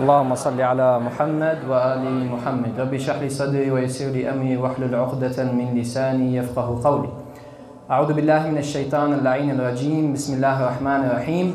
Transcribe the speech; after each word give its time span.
اللهم 0.00 0.34
صل 0.34 0.60
على 0.60 0.98
محمد 0.98 1.58
وآل 1.68 2.04
محمد 2.26 2.80
رب 2.80 2.94
اشرح 2.94 3.18
لي 3.20 3.28
صدري 3.28 3.70
ويسر 3.70 4.04
لي 4.04 4.30
أمري 4.30 4.56
واحلل 4.56 4.94
عقدة 4.94 5.44
من 5.44 5.74
لساني 5.78 6.36
يفقه 6.36 6.80
قولي 6.84 7.08
أعوذ 7.90 8.12
بالله 8.12 8.50
من 8.50 8.58
الشيطان 8.58 9.12
اللعين 9.12 9.50
الرجيم 9.50 10.12
بسم 10.12 10.34
الله 10.34 10.60
الرحمن 10.60 11.00
الرحيم 11.04 11.48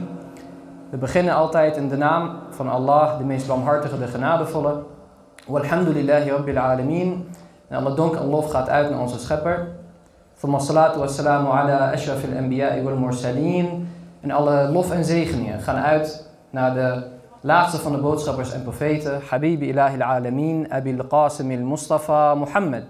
We 0.92 0.98
beginnen 0.98 1.34
altijd 1.36 1.78
in 1.78 1.90
de 1.90 1.98
naam 1.98 2.32
van 2.50 2.70
Allah, 2.70 3.18
de 3.18 3.24
meest 3.24 3.48
barmhartige, 3.48 4.00
de 4.00 4.08
genadevolle. 4.08 4.84
Walhamdulillahi 5.48 6.30
rabbil 6.30 6.58
alameen. 6.58 7.28
En 7.68 7.78
alle 7.78 7.96
dank 7.96 8.16
en 8.16 8.26
lof 8.26 8.52
gaat 8.52 8.70
uit 8.70 8.90
naar 8.90 9.00
onze 9.00 9.20
schepper. 9.20 9.68
Thumma 10.40 10.60
salatu 10.60 11.00
wassalamu 11.00 11.48
ala 11.48 11.92
ashrafil 11.92 12.38
anbiya'i 12.38 12.84
wal 12.84 12.96
mursaleen. 12.96 13.88
En 14.22 14.32
alle 14.32 14.70
lof 14.72 14.92
en 14.92 15.06
zegeningen 15.06 15.60
gaan 15.60 15.76
uit 15.76 16.30
naar 16.50 16.74
de 16.74 17.04
laatste 17.45 17.79
van 17.79 17.93
de 17.93 17.99
boodschappers 17.99 18.53
en 18.53 18.63
profeten. 18.63 19.21
Habibi 19.31 19.69
ilahi 19.69 20.03
al-alameen, 20.03 20.73
abil 20.73 21.05
qasim 21.07 21.51
al-mustafa 21.51 22.35
Muhammad. 22.35 22.83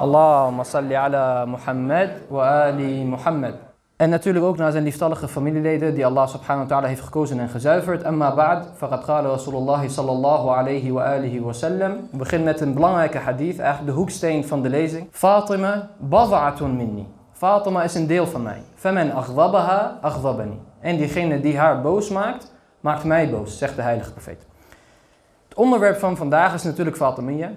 Allahumma 0.00 0.64
salli 0.64 0.94
ala 0.94 1.44
Muhammad 1.44 2.10
wa 2.28 2.64
ali 2.64 3.04
Muhammad. 3.04 3.54
En 3.96 4.10
natuurlijk 4.10 4.44
ook 4.44 4.56
naar 4.56 4.70
zijn 4.70 4.84
lieftallige 4.84 5.28
familieleden 5.28 5.94
die 5.94 6.06
Allah 6.06 6.28
subhanahu 6.28 6.62
wa 6.62 6.68
ta'ala 6.68 6.86
heeft 6.86 7.00
gekozen 7.00 7.40
en 7.40 7.48
gezuiverd. 7.48 8.04
Amma 8.04 8.34
ba'd, 8.34 8.66
faqad 8.76 9.04
qala 9.04 9.28
Rasulullah 9.28 9.88
sallallahu 9.88 10.48
alayhi 10.48 10.92
wa 10.92 11.02
alihi 11.02 11.40
wa 11.40 11.52
sallam. 11.52 11.92
We 12.10 12.16
beginnen 12.16 12.46
met 12.46 12.60
een 12.60 12.74
belangrijke 12.74 13.18
hadith, 13.18 13.58
eigenlijk 13.58 13.92
de 13.92 13.98
hoeksteen 13.98 14.44
van 14.46 14.62
de 14.62 14.68
lezing. 14.68 15.08
Fatima 15.10 15.88
bada'atun 15.98 16.76
minni. 16.76 17.06
Fatima 17.32 17.82
is 17.82 17.94
een 17.94 18.06
deel 18.06 18.26
van 18.26 18.42
mij. 18.42 18.62
Faman 18.74 19.12
aghdhabaha 19.12 19.98
aghdhabani. 20.00 20.60
En 20.80 20.96
diegene 20.96 21.40
die 21.40 21.58
haar 21.58 21.80
boos 21.80 22.08
maakt, 22.08 22.51
maakt 22.82 23.04
mij 23.04 23.30
boos, 23.30 23.58
zegt 23.58 23.76
de 23.76 23.82
heilige 23.82 24.12
profeet. 24.12 24.46
Het 25.48 25.58
onderwerp 25.58 25.98
van 25.98 26.16
vandaag 26.16 26.54
is 26.54 26.62
natuurlijk 26.62 26.96
Fatimiyya. 26.96 27.52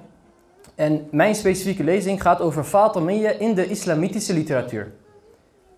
En 0.75 1.08
mijn 1.11 1.36
specifieke 1.36 1.83
lezing 1.83 2.22
gaat 2.22 2.41
over 2.41 2.63
Fatimiyya 2.63 3.30
in 3.30 3.53
de 3.53 3.67
islamitische 3.67 4.33
literatuur. 4.33 4.91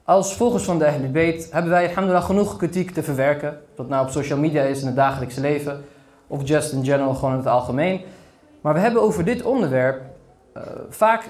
Als 0.04 0.36
volgers 0.36 0.64
van 0.64 0.80
de 0.80 0.88
Ahlul 0.88 1.12
Bayt 1.12 1.52
hebben 1.52 1.72
wij 1.72 1.88
alhamdulillah 1.88 2.26
genoeg 2.26 2.58
kritiek 2.58 2.92
te 2.92 3.04
verwerken. 3.04 3.60
Dat 3.76 3.90
nou 3.90 4.06
op 4.06 4.12
social 4.12 4.40
media 4.40 4.64
is 4.64 4.80
in 4.80 4.86
het 4.86 4.96
dagelijkse 4.96 5.42
leven. 5.42 5.84
Of 6.28 6.48
just 6.48 6.72
in 6.72 6.86
general, 6.86 7.14
gewoon 7.14 7.32
in 7.32 7.38
het 7.38 7.48
algemeen. 7.48 8.02
Maar 8.62 8.74
we 8.74 8.80
hebben 8.80 9.02
over 9.02 9.26
dit 9.26 9.44
onderwerp 9.44 10.02
uh, 10.58 10.64
vaak 10.90 11.24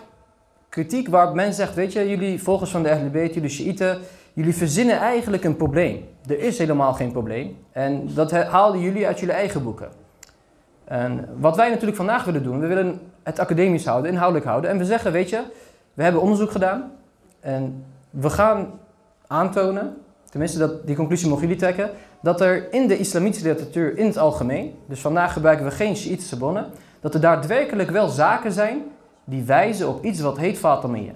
kritiek 0.69 1.07
waarop 1.07 1.35
men 1.35 1.53
zegt... 1.53 1.73
Weet 1.73 1.93
je, 1.93 2.09
jullie 2.09 2.43
volgers 2.43 2.71
van 2.71 2.83
de 2.83 2.91
Ahlul 2.91 3.09
Bayt, 3.09 3.33
jullie 3.33 3.49
Shiiten... 3.49 3.99
Jullie 4.37 4.55
verzinnen 4.55 4.97
eigenlijk 4.99 5.43
een 5.43 5.55
probleem. 5.55 6.05
Er 6.27 6.39
is 6.39 6.57
helemaal 6.57 6.93
geen 6.93 7.11
probleem. 7.11 7.57
En 7.71 8.13
dat 8.13 8.31
haalden 8.31 8.81
jullie 8.81 9.07
uit 9.07 9.19
jullie 9.19 9.35
eigen 9.35 9.63
boeken. 9.63 9.89
En 10.83 11.29
wat 11.39 11.55
wij 11.55 11.69
natuurlijk 11.69 11.97
vandaag 11.97 12.23
willen 12.23 12.43
doen... 12.43 12.59
We 12.59 12.67
willen 12.67 12.99
het 13.23 13.39
academisch 13.39 13.85
houden, 13.85 14.11
inhoudelijk 14.11 14.45
houden. 14.45 14.69
En 14.69 14.77
we 14.77 14.85
zeggen, 14.85 15.11
weet 15.11 15.29
je, 15.29 15.43
we 15.93 16.03
hebben 16.03 16.21
onderzoek 16.21 16.51
gedaan... 16.51 16.91
En 17.39 17.85
we 18.09 18.29
gaan 18.29 18.79
aantonen, 19.27 19.97
tenminste 20.29 20.57
dat, 20.57 20.87
die 20.87 20.95
conclusie 20.95 21.29
mogen 21.29 21.43
jullie 21.43 21.59
trekken, 21.59 21.89
dat 22.21 22.41
er 22.41 22.73
in 22.73 22.87
de 22.87 22.97
islamitische 22.97 23.47
literatuur 23.47 23.97
in 23.97 24.05
het 24.05 24.17
algemeen, 24.17 24.75
dus 24.85 24.99
vandaag 24.99 25.33
gebruiken 25.33 25.65
we 25.65 25.71
geen 25.71 25.95
Shiïtische 25.95 26.37
bronnen, 26.37 26.65
dat 26.99 27.13
er 27.13 27.21
daadwerkelijk 27.21 27.89
wel 27.89 28.07
zaken 28.07 28.51
zijn 28.51 28.83
die 29.23 29.43
wijzen 29.43 29.87
op 29.87 30.03
iets 30.03 30.19
wat 30.19 30.37
heet 30.37 30.57
Fatimiyya. 30.57 31.13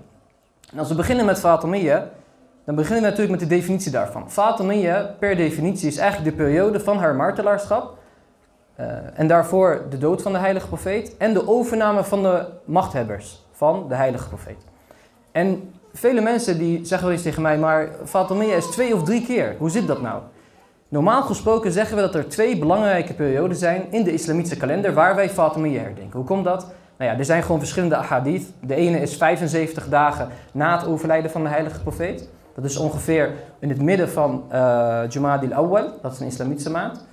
En 0.72 0.80
als 0.80 0.90
we 0.90 0.96
beginnen 0.96 1.26
met 1.26 1.40
Fatimiyya, 1.40 2.10
dan 2.72 2.80
beginnen 2.80 3.04
we 3.04 3.10
natuurlijk 3.10 3.40
met 3.40 3.50
de 3.50 3.56
definitie 3.56 3.92
daarvan. 3.92 4.32
Fatimiyya, 4.32 5.16
per 5.20 5.36
definitie, 5.36 5.88
is 5.88 5.98
eigenlijk 5.98 6.38
de 6.38 6.44
periode 6.44 6.80
van 6.80 6.98
haar 6.98 7.16
martelaarschap 7.16 7.98
uh, 8.80 8.86
en 9.14 9.28
daarvoor 9.28 9.82
de 9.90 9.98
dood 9.98 10.22
van 10.22 10.32
de 10.32 10.38
heilige 10.38 10.68
profeet 10.68 11.18
en 11.18 11.34
de 11.34 11.48
overname 11.48 12.04
van 12.04 12.24
de 12.24 12.46
machthebbers 12.66 13.46
van 13.52 13.86
de 13.88 13.96
heilige 13.96 14.28
profeet. 14.28 14.66
En 15.32 15.74
vele 15.94 16.22
mensen 16.22 16.58
die 16.58 16.86
zeggen 16.86 17.08
wel 17.08 17.16
eens 17.16 17.26
tegen 17.26 17.42
mij, 17.42 17.58
maar 17.58 17.90
Fatimiyya 18.06 18.56
is 18.56 18.66
twee 18.66 18.96
of 18.96 19.04
drie 19.04 19.26
keer. 19.26 19.56
Hoe 19.58 19.70
zit 19.70 19.88
dat 19.88 20.02
nou? 20.02 20.22
Normaal 20.88 21.22
gesproken 21.22 21.72
zeggen 21.72 21.96
we 21.96 22.02
dat 22.02 22.16
er 22.16 22.30
twee 22.30 22.58
belangrijke 22.58 23.14
perioden 23.14 23.58
zijn 23.58 23.92
in 23.92 24.04
de 24.04 24.14
islamitische 24.14 24.58
kalender 24.58 24.94
waar 24.94 25.16
wij 25.16 25.30
Fatimiyya 25.30 25.82
herdenken. 25.82 26.18
Hoe 26.18 26.28
komt 26.28 26.44
dat? 26.44 26.68
Nou 26.98 27.12
ja, 27.12 27.18
er 27.18 27.26
zijn 27.26 27.42
gewoon 27.42 27.60
verschillende 27.60 27.96
ahadith. 27.96 28.52
De 28.60 28.76
ene 28.76 29.00
is 29.00 29.18
75 29.18 29.90
dagen 29.90 30.28
na 30.52 30.78
het 30.78 30.88
overlijden 30.88 31.32
van 31.32 31.44
de 31.44 31.50
heilige 31.50 31.82
profeet. 31.82 32.30
Dat 32.56 32.66
is 32.66 32.78
ongeveer 32.78 33.34
in 33.60 33.70
het 33.70 33.82
midden 33.82 34.10
van 34.10 34.44
uh, 34.52 35.02
Jumadil 35.10 35.54
Awwal, 35.54 36.00
dat 36.02 36.12
is 36.12 36.20
een 36.20 36.28
islamitische 36.28 36.72
maand. 36.72 37.06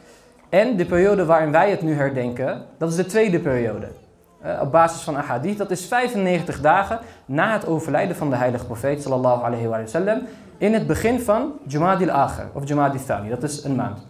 En 0.48 0.76
de 0.76 0.84
periode 0.84 1.24
waarin 1.24 1.50
wij 1.50 1.70
het 1.70 1.82
nu 1.82 1.94
herdenken, 1.94 2.62
dat 2.78 2.90
is 2.90 2.96
de 2.96 3.06
tweede 3.06 3.38
periode. 3.38 3.88
Uh, 4.44 4.60
op 4.62 4.72
basis 4.72 5.00
van 5.00 5.16
ahadith, 5.16 5.58
dat 5.58 5.70
is 5.70 5.86
95 5.86 6.60
dagen 6.60 6.98
na 7.24 7.52
het 7.52 7.66
overlijden 7.66 8.16
van 8.16 8.30
de 8.30 8.36
heilige 8.36 8.64
profeet 8.64 9.02
sallallahu 9.02 9.44
alayhi 9.44 9.66
wa 9.66 9.86
sallam 9.86 10.20
in 10.58 10.74
het 10.74 10.86
begin 10.86 11.20
van 11.20 11.52
Jumadil 11.66 12.10
Akhir 12.10 12.48
of 12.52 12.68
Jumadil 12.68 13.04
Thani, 13.04 13.28
dat 13.28 13.42
is 13.42 13.64
een 13.64 13.74
maand. 13.74 14.06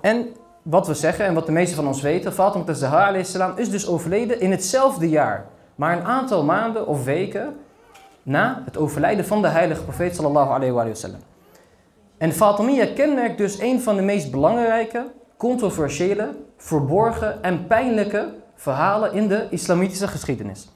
En 0.00 0.26
wat 0.62 0.86
we 0.86 0.94
zeggen 0.94 1.24
en 1.24 1.34
wat 1.34 1.46
de 1.46 1.52
meesten 1.52 1.76
van 1.76 1.86
ons 1.86 2.02
weten, 2.02 2.32
Fatima 2.32 2.72
Zahra 2.72 3.06
alayhi 3.06 3.24
salam 3.24 3.52
is 3.56 3.70
dus 3.70 3.86
overleden 3.86 4.40
in 4.40 4.50
hetzelfde 4.50 5.08
jaar, 5.08 5.44
maar 5.74 5.96
een 5.96 6.04
aantal 6.04 6.44
maanden 6.44 6.86
of 6.86 7.04
weken 7.04 7.56
na 8.26 8.62
het 8.64 8.76
overlijden 8.76 9.24
van 9.24 9.42
de 9.42 9.48
heilige 9.48 9.82
profeet 9.82 10.14
sallallahu 10.14 10.50
alayhi 10.50 10.72
wa 10.72 10.94
sallam. 10.94 11.20
En 12.18 12.32
Fatimiyya 12.32 12.86
kenmerkt 12.94 13.38
dus 13.38 13.60
een 13.60 13.80
van 13.80 13.96
de 13.96 14.02
meest 14.02 14.30
belangrijke, 14.30 15.06
controversiële, 15.36 16.28
verborgen 16.56 17.42
en 17.42 17.66
pijnlijke 17.66 18.34
verhalen 18.54 19.12
in 19.12 19.28
de 19.28 19.46
islamitische 19.50 20.08
geschiedenis. 20.08 20.68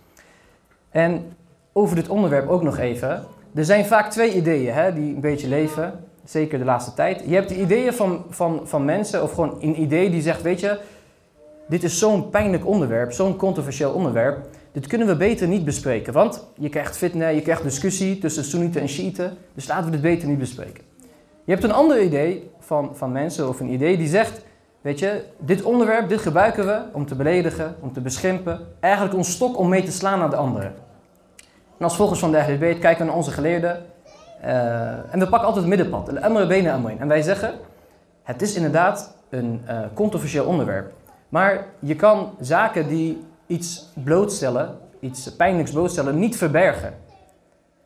En 0.91 1.33
over 1.73 1.97
dit 1.97 2.09
onderwerp 2.09 2.49
ook 2.49 2.63
nog 2.63 2.79
even. 2.79 3.25
Er 3.55 3.65
zijn 3.65 3.87
vaak 3.87 4.11
twee 4.11 4.35
ideeën 4.35 4.75
hè, 4.75 4.93
die 4.93 5.15
een 5.15 5.21
beetje 5.21 5.49
leven, 5.49 6.05
zeker 6.25 6.59
de 6.59 6.65
laatste 6.65 6.95
tijd. 6.95 7.23
Je 7.27 7.35
hebt 7.35 7.49
de 7.49 7.61
ideeën 7.61 7.93
van, 7.93 8.25
van, 8.29 8.61
van 8.65 8.85
mensen, 8.85 9.23
of 9.23 9.33
gewoon 9.33 9.57
een 9.61 9.81
idee 9.81 10.11
die 10.11 10.23
zegt, 10.23 10.43
weet 10.43 10.61
je, 10.61 10.81
dit 11.69 11.83
is 11.83 11.99
zo'n 11.99 12.31
pijnlijk 12.31 12.67
onderwerp, 12.67 13.13
zo'n 13.13 13.37
controversieel 13.37 13.93
onderwerp. 13.93 14.47
Dit 14.73 14.87
kunnen 14.87 15.07
we 15.07 15.17
beter 15.17 15.49
niet 15.49 15.65
bespreken, 15.65 16.13
want 16.13 16.47
je 16.59 16.69
krijgt 16.69 16.97
fitna, 16.97 17.29
je 17.29 17.43
krijgt 17.43 17.63
discussie 17.63 18.19
tussen 18.19 18.45
Soenieten 18.45 18.81
en 18.81 18.89
Shiiten, 18.89 19.37
dus 19.55 19.69
laten 19.69 19.85
we 19.85 19.91
dit 19.91 20.01
beter 20.01 20.29
niet 20.29 20.39
bespreken. 20.39 20.85
Je 21.45 21.53
hebt 21.53 21.65
een 21.65 21.73
ander 21.73 22.03
idee 22.03 22.51
van, 22.59 22.97
van 22.97 23.13
mensen, 23.13 23.49
of 23.49 23.61
een 23.61 23.73
idee 23.73 23.97
die 23.97 24.09
zegt, 24.09 24.43
Weet 24.81 24.99
je, 24.99 25.25
dit 25.39 25.63
onderwerp, 25.63 26.09
dit 26.09 26.21
gebruiken 26.21 26.67
we 26.67 26.83
om 26.93 27.07
te 27.07 27.15
beledigen, 27.15 27.77
om 27.81 27.93
te 27.93 28.01
beschimpen. 28.01 28.61
Eigenlijk 28.81 29.15
ons 29.15 29.31
stok 29.31 29.59
om 29.59 29.69
mee 29.69 29.83
te 29.83 29.93
slaan 29.93 30.19
naar 30.19 30.31
de 30.31 30.37
anderen. 30.37 30.75
En 31.79 31.85
als 31.85 31.97
volgers 31.97 32.21
van 32.21 32.31
de 32.31 32.39
Ahlul 32.39 32.59
kijken 32.59 32.99
we 32.99 33.05
naar 33.05 33.15
onze 33.15 33.31
geleerden. 33.31 33.83
Uh, 34.45 35.13
en 35.13 35.19
we 35.19 35.29
pakken 35.29 35.49
altijd 35.49 35.57
het 35.57 35.67
middenpad. 35.67 36.07
De 36.07 36.23
amre 36.23 36.47
benen 36.47 36.73
amrin. 36.73 37.01
En 37.01 37.09
wij 37.09 37.23
zeggen, 37.23 37.55
het 38.23 38.43
is 38.43 38.55
inderdaad 38.55 39.15
een 39.29 39.63
uh, 39.69 39.81
controversieel 39.95 40.45
onderwerp. 40.45 40.93
Maar 41.29 41.65
je 41.79 41.97
kan 41.97 42.31
zaken 42.41 42.89
die 42.89 43.25
iets 43.51 43.89
blootstellen, 44.05 44.79
iets 45.01 45.37
pijnlijks 45.37 45.71
blootstellen, 45.71 46.19
niet 46.19 46.37
verbergen. 46.37 46.95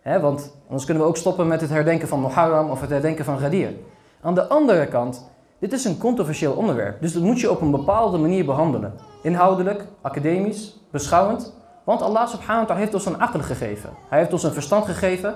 Want 0.03 0.57
anders 0.65 0.85
kunnen 0.85 1.03
we 1.03 1.09
ook 1.09 1.17
stoppen 1.17 1.47
met 1.47 1.61
het 1.61 1.71
herdenken 1.71 2.09
van 2.09 2.21
Muharram 2.21 2.71
of 2.71 2.81
het 2.81 2.91
herdenken 2.91 3.25
van 3.25 3.39
Ghadir. 3.39 3.73
Aan 4.21 4.35
de 4.35 4.49
andere 4.49 4.87
kant 4.87 5.31
dit 5.59 5.73
is 5.73 5.85
een 5.85 5.99
controversieel 5.99 6.53
onderwerp, 6.53 7.01
dus 7.01 7.13
dat 7.13 7.23
moet 7.23 7.41
je 7.41 7.51
op 7.51 7.61
een 7.61 7.71
bepaalde 7.71 8.19
manier 8.19 8.45
behandelen. 8.45 8.95
Inhoudelijk, 9.23 9.85
academisch, 10.01 10.81
beschouwend. 10.91 11.55
Want 11.85 12.03
Allah 12.03 12.29
subhanahu 12.29 12.79
heeft 12.79 12.95
ons 12.95 13.07
een 13.07 13.21
akkel 13.21 13.41
gegeven. 13.41 13.91
Hij 14.09 14.19
heeft 14.19 14.33
ons 14.33 14.43
een 14.43 14.53
verstand 14.53 14.85
gegeven. 14.85 15.35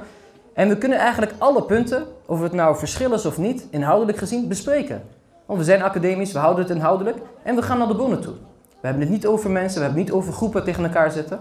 En 0.54 0.68
we 0.68 0.78
kunnen 0.78 0.98
eigenlijk 0.98 1.32
alle 1.38 1.62
punten, 1.62 2.04
of 2.26 2.40
het 2.40 2.52
nou 2.52 2.76
verschil 2.76 3.12
is 3.12 3.26
of 3.26 3.38
niet, 3.38 3.66
inhoudelijk 3.70 4.18
gezien, 4.18 4.48
bespreken. 4.48 5.02
Want 5.46 5.58
we 5.58 5.64
zijn 5.64 5.82
academisch, 5.82 6.32
we 6.32 6.38
houden 6.38 6.64
het 6.64 6.74
inhoudelijk 6.74 7.18
en 7.42 7.54
we 7.54 7.62
gaan 7.62 7.78
naar 7.78 7.88
de 7.88 7.96
bronnen 7.96 8.20
toe. 8.20 8.34
We 8.80 8.86
hebben 8.86 9.02
het 9.02 9.10
niet 9.12 9.26
over 9.26 9.50
mensen, 9.50 9.78
we 9.78 9.84
hebben 9.84 10.02
het 10.02 10.10
niet 10.10 10.20
over 10.20 10.32
groepen 10.32 10.64
tegen 10.64 10.84
elkaar 10.84 11.10
zetten. 11.10 11.40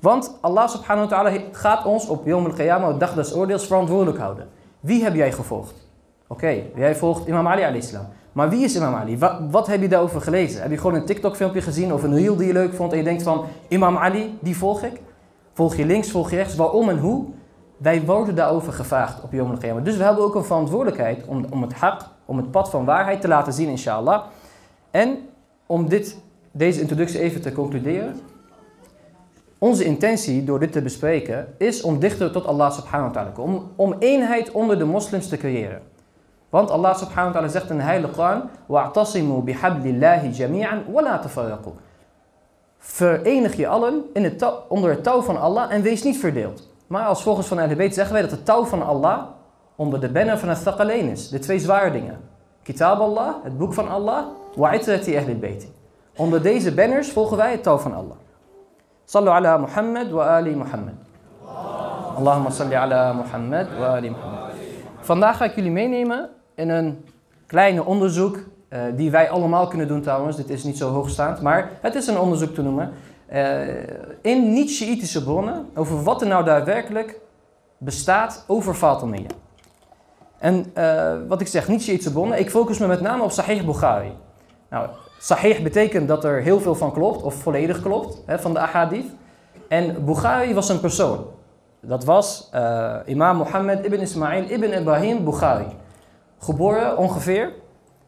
Want 0.00 0.38
Allah 0.40 0.68
subhanahu 0.68 1.08
wa 1.08 1.16
ta'ala 1.16 1.38
gaat 1.52 1.84
ons 1.84 2.06
op 2.06 2.26
Yom 2.26 2.44
al-Qiyamah, 2.44 2.92
de 2.92 2.96
dag 2.96 3.14
des 3.14 3.34
oordeels, 3.34 3.66
verantwoordelijk 3.66 4.18
houden. 4.18 4.48
Wie 4.80 5.02
heb 5.02 5.14
jij 5.14 5.32
gevolgd? 5.32 5.74
Oké, 6.26 6.62
jij 6.74 6.96
volgt 6.96 7.26
Imam 7.26 7.46
Ali 7.46 7.62
alayhissalam. 7.62 8.06
Maar 8.32 8.48
wie 8.48 8.64
is 8.64 8.76
Imam 8.76 8.94
Ali? 8.94 9.18
Wat, 9.50 9.66
heb 9.66 9.80
je 9.80 9.88
daarover 9.88 10.20
gelezen? 10.20 10.62
Heb 10.62 10.70
je 10.70 10.76
gewoon 10.76 10.94
een 10.94 11.04
TikTok 11.04 11.36
filmpje 11.36 11.62
gezien 11.62 11.92
of 11.92 12.02
een 12.02 12.14
reel 12.14 12.36
die 12.36 12.46
je 12.46 12.52
leuk 12.52 12.74
vond 12.74 12.92
en 12.92 12.98
je 12.98 13.04
denkt 13.04 13.22
van 13.22 13.44
Imam 13.68 13.96
Ali, 13.96 14.38
die 14.40 14.56
volg 14.56 14.82
ik? 14.82 15.00
Volg 15.52 15.74
je 15.74 15.86
links, 15.86 16.10
volg 16.10 16.30
je 16.30 16.36
rechts, 16.36 16.56
waarom 16.56 16.88
en 16.88 16.98
hoe? 16.98 17.24
Wij 17.76 18.04
worden 18.04 18.34
daarover 18.34 18.72
gevraagd 18.72 19.22
op 19.22 19.32
Yom 19.32 19.50
al 19.50 19.82
Dus 19.82 19.96
we 19.96 20.04
hebben 20.04 20.24
ook 20.24 20.34
een 20.34 20.44
verantwoordelijkheid 20.44 21.24
om, 21.26 21.46
om 21.50 21.62
het 21.62 21.74
haq, 21.74 22.06
om 22.24 22.36
het 22.36 22.50
pad 22.50 22.70
van 22.70 22.84
waarheid 22.84 23.20
te 23.20 23.28
laten 23.28 23.52
zien 23.52 23.68
inshallah. 23.68 24.22
En 24.90 25.18
om 25.72 25.88
dit, 25.88 26.16
deze 26.50 26.80
introductie 26.80 27.20
even 27.20 27.40
te 27.40 27.52
concluderen. 27.52 28.20
Onze 29.58 29.84
intentie 29.84 30.44
door 30.44 30.58
dit 30.58 30.72
te 30.72 30.82
bespreken 30.82 31.54
is 31.58 31.82
om 31.82 31.98
dichter 31.98 32.32
tot 32.32 32.46
Allah 32.46 32.72
subhanahu 32.72 33.12
wa 33.12 33.14
ta'ala. 33.14 33.32
Om, 33.36 33.70
om 33.76 33.94
eenheid 33.98 34.50
onder 34.50 34.78
de 34.78 34.84
moslims 34.84 35.28
te 35.28 35.36
creëren. 35.36 35.82
Want 36.50 36.70
Allah 36.70 36.96
subhanahu 36.96 37.26
wa 37.26 37.32
ta'ala 37.32 37.48
zegt 37.48 37.70
in 37.70 37.76
de 37.76 37.82
Heilige 37.82 38.12
Koran: 38.12 38.48
Wa'tasimu 38.66 39.42
bihablillahi 39.42 40.30
jami'an 40.30 40.82
wa 40.92 41.02
la 41.02 41.18
tafarraqu. 41.18 41.70
Verenig 42.78 43.56
je 43.56 43.66
allen 43.66 44.04
in 44.12 44.40
onder 44.68 44.90
het 44.90 45.02
touw 45.02 45.22
van 45.22 45.40
Allah 45.40 45.72
en 45.72 45.82
wees 45.82 46.02
niet 46.02 46.18
verdeeld. 46.18 46.68
Maar 46.86 47.04
als 47.04 47.22
volgens 47.22 47.46
van 47.46 47.58
Ahl 47.58 47.76
Bayt 47.76 47.94
zeggen 47.94 48.12
wij 48.12 48.22
dat 48.22 48.30
het 48.30 48.44
touw 48.44 48.64
van 48.64 48.82
Allah 48.82 49.22
onder 49.76 50.00
de 50.00 50.08
banner 50.08 50.38
van 50.38 50.48
het 50.48 50.62
thaqalain 50.62 51.08
is. 51.08 51.28
De 51.28 51.38
twee 51.38 51.58
zware 51.58 51.90
dingen. 51.90 52.20
Kitab 52.62 53.00
Allah, 53.00 53.34
het 53.42 53.58
boek 53.58 53.72
van 53.72 53.88
Allah, 53.88 54.24
itrati 54.56 55.16
Ahl 55.16 55.34
Bayt. 55.34 55.70
Onder 56.16 56.42
deze 56.42 56.74
banners 56.74 57.10
volgen 57.10 57.36
wij 57.36 57.50
het 57.50 57.62
touw 57.62 57.78
van 57.78 57.94
Allah. 57.94 58.16
Sallu 59.04 59.28
ala 59.28 59.56
Muhammad 59.56 60.10
wa 60.10 60.26
ali 60.26 60.56
Muhammad. 60.56 60.94
Allahumma 62.16 62.50
salli 62.50 62.74
ala 62.74 63.12
Muhammad 63.12 63.66
wa 63.78 63.86
ali 63.86 64.10
Muhammad. 64.10 64.50
Vandaag 65.00 65.36
ga 65.36 65.44
ik 65.44 65.54
jullie 65.54 65.70
meenemen 65.70 66.28
in 66.54 66.68
een 66.68 67.04
kleine 67.46 67.84
onderzoek 67.84 68.38
eh, 68.68 68.80
die 68.96 69.10
wij 69.10 69.30
allemaal 69.30 69.66
kunnen 69.66 69.88
doen 69.88 70.00
trouwens. 70.00 70.36
Dit 70.36 70.50
is 70.50 70.64
niet 70.64 70.78
zo 70.78 70.90
hoogstaand, 70.90 71.40
maar 71.40 71.70
het 71.80 71.94
is 71.94 72.06
een 72.06 72.18
onderzoek 72.18 72.54
te 72.54 72.62
noemen. 72.62 72.92
eh, 73.32 73.68
in 74.22 74.52
niet-Shiïtische 74.52 75.22
bronnen 75.22 75.68
over 75.74 76.02
wat 76.02 76.20
er 76.20 76.26
nou 76.26 76.44
daadwerkelijk 76.44 77.20
bestaat 77.78 78.44
over 78.46 78.74
Fatimiyya. 78.74 79.28
En 80.38 80.70
eh, 80.74 81.12
wat 81.28 81.40
ik 81.40 81.46
zeg, 81.46 81.68
niet-Shiïtische 81.68 82.12
bronnen, 82.12 82.38
ik 82.38 82.50
focus 82.50 82.78
me 82.78 82.86
met 82.86 83.00
name 83.00 83.22
op 83.22 83.30
Sahih 83.30 83.64
Bukhari. 83.64 84.12
Nou, 84.72 84.88
Sahih 85.18 85.62
betekent 85.62 86.08
dat 86.08 86.24
er 86.24 86.42
heel 86.42 86.60
veel 86.60 86.74
van 86.74 86.92
klopt, 86.92 87.22
of 87.22 87.34
volledig 87.34 87.82
klopt, 87.82 88.22
hè, 88.26 88.38
van 88.38 88.52
de 88.52 88.58
ahadith. 88.58 89.06
En 89.68 90.04
Bukhari 90.04 90.54
was 90.54 90.68
een 90.68 90.80
persoon. 90.80 91.26
Dat 91.80 92.04
was 92.04 92.48
eh, 92.52 92.96
imam 93.06 93.36
Mohammed 93.36 93.84
ibn 93.84 94.00
Ismail 94.00 94.44
ibn 94.48 94.72
Ibrahim 94.72 95.24
Bukhari. 95.24 95.66
Geboren 96.38 96.96
ongeveer 96.96 97.52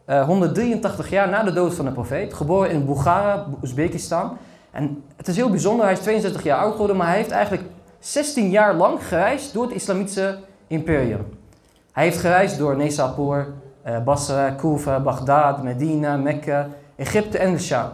eh, 0.05 0.25
183 0.27 1.11
jaar 1.11 1.29
na 1.29 1.43
de 1.43 1.53
dood 1.53 1.75
van 1.75 1.85
de 1.85 1.91
profeet. 1.91 2.35
Geboren 2.35 2.71
in 2.71 2.87
Bukhara, 2.87 3.47
Oezbekistan. 3.63 4.37
En 4.71 5.05
het 5.17 5.29
is 5.29 5.37
heel 5.37 5.51
bijzonder, 5.51 5.85
hij 5.85 5.95
is 5.95 6.01
62 6.01 6.43
jaar 6.43 6.59
oud 6.59 6.73
geworden, 6.73 6.97
maar 6.97 7.07
hij 7.07 7.17
heeft 7.17 7.31
eigenlijk 7.31 7.63
16 7.99 8.51
jaar 8.51 8.75
lang 8.75 9.07
gereisd 9.07 9.53
door 9.53 9.65
het 9.65 9.75
islamitische 9.75 10.39
imperium. 10.67 11.39
Hij 11.93 12.05
heeft 12.05 12.19
gereisd 12.19 12.59
door 12.59 12.77
Nesapur, 12.77 13.39
eh, 13.39 13.47
Basra, 14.05 14.51
Kufa, 14.51 15.01
Baghdad, 15.01 15.63
Medina, 15.63 16.17
Mekka, 16.17 16.69
Egypte 16.97 17.39
en 17.39 17.53
de 17.53 17.59
Sham. 17.59 17.89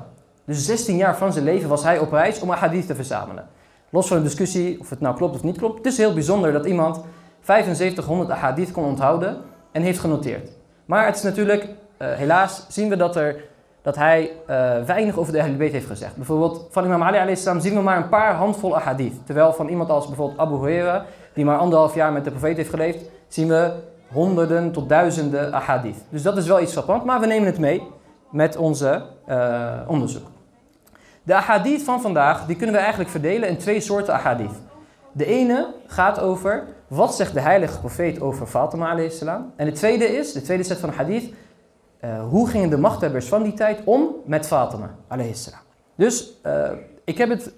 Dus 0.45 0.65
16 0.65 0.97
jaar 0.97 1.17
van 1.17 1.33
zijn 1.33 1.45
leven 1.45 1.69
was 1.69 1.83
hij 1.83 1.99
op 1.99 2.13
reis 2.13 2.41
om 2.41 2.51
hadith 2.51 2.87
te 2.87 2.95
verzamelen. 2.95 3.49
Los 3.91 4.09
van 4.09 4.17
de 4.17 4.23
discussie 4.23 4.81
of 4.81 4.91
het 4.91 5.01
nou 5.01 5.17
klopt 5.17 5.35
of 5.35 5.43
niet 5.43 5.57
klopt. 5.57 5.77
Het 5.77 5.87
is 5.87 5.97
heel 5.97 6.15
bijzonder 6.15 6.53
dat 6.53 6.67
iemand 6.67 7.01
7500 7.41 8.31
ahadith 8.31 8.73
kon 8.73 8.85
onthouden 8.85 9.37
en 9.73 9.83
heeft 9.83 9.99
genoteerd. 9.99 10.51
Maar 10.85 11.07
het 11.07 11.17
is 11.17 11.23
natuurlijk, 11.23 11.69
eh, 11.97 12.13
helaas 12.13 12.67
zien 12.69 12.89
we 12.89 12.97
dat, 12.97 13.17
er, 13.17 13.37
dat 13.83 13.97
hij 13.97 14.31
eh, 14.47 14.83
weinig 14.83 15.19
over 15.19 15.33
de 15.33 15.41
Ahlul 15.43 15.59
heeft 15.59 15.87
gezegd. 15.87 16.17
Bijvoorbeeld 16.17 16.67
van 16.71 16.85
imam 16.85 17.03
Ali 17.03 17.17
alayhi 17.17 17.61
zien 17.61 17.75
we 17.75 17.81
maar 17.81 17.97
een 17.97 18.09
paar 18.09 18.35
handvol 18.35 18.77
ahadith. 18.77 19.27
Terwijl 19.27 19.53
van 19.53 19.69
iemand 19.69 19.91
als 19.91 20.07
bijvoorbeeld 20.07 20.39
Abu 20.39 20.55
Huraira, 20.55 21.05
die 21.35 21.45
maar 21.45 21.59
anderhalf 21.59 21.95
jaar 21.95 22.13
met 22.13 22.25
de 22.25 22.31
profeet 22.31 22.57
heeft 22.57 22.71
geleefd, 22.71 23.05
zien 23.29 23.49
we 23.49 23.73
honderden 24.12 24.73
tot 24.73 24.89
duizenden 24.89 25.53
ahadith. 25.53 26.05
Dus 26.09 26.23
dat 26.23 26.37
is 26.37 26.47
wel 26.47 26.61
iets 26.61 26.73
frappant, 26.73 27.05
maar 27.05 27.21
we 27.21 27.27
nemen 27.27 27.47
het 27.47 27.59
mee 27.59 27.83
met 28.31 28.57
onze 28.57 29.03
eh, 29.27 29.73
onderzoek. 29.87 30.27
De 31.23 31.35
ahadith 31.35 31.83
van 31.83 32.01
vandaag, 32.01 32.47
die 32.47 32.57
kunnen 32.57 32.75
we 32.75 32.81
eigenlijk 32.81 33.11
verdelen 33.11 33.49
in 33.49 33.57
twee 33.57 33.81
soorten 33.81 34.15
ahadith. 34.15 34.55
De 35.12 35.25
ene 35.25 35.75
gaat 35.87 36.21
over, 36.21 36.65
wat 36.89 37.15
zegt 37.15 37.35
de 37.35 37.41
heilige 37.41 37.79
profeet 37.79 38.21
over 38.21 38.47
Fatima? 38.47 38.97
En 39.57 39.67
de 39.67 39.73
tweede 39.73 40.17
is, 40.17 40.33
de 40.33 40.43
tweede 40.43 40.62
set 40.62 40.79
van 40.79 40.91
hadith, 40.91 41.33
eh, 42.01 42.29
hoe 42.29 42.49
gingen 42.49 42.71
de 42.71 42.79
machthebbers 42.79 43.27
van 43.27 43.43
die 43.43 43.55
tijd 43.55 43.81
om 43.85 44.09
met 44.25 44.47
Fatima? 44.47 44.95
Dus 45.97 46.33
eh, 46.43 46.71
ik 47.05 47.19
heb 47.19 47.29
het 47.29 47.53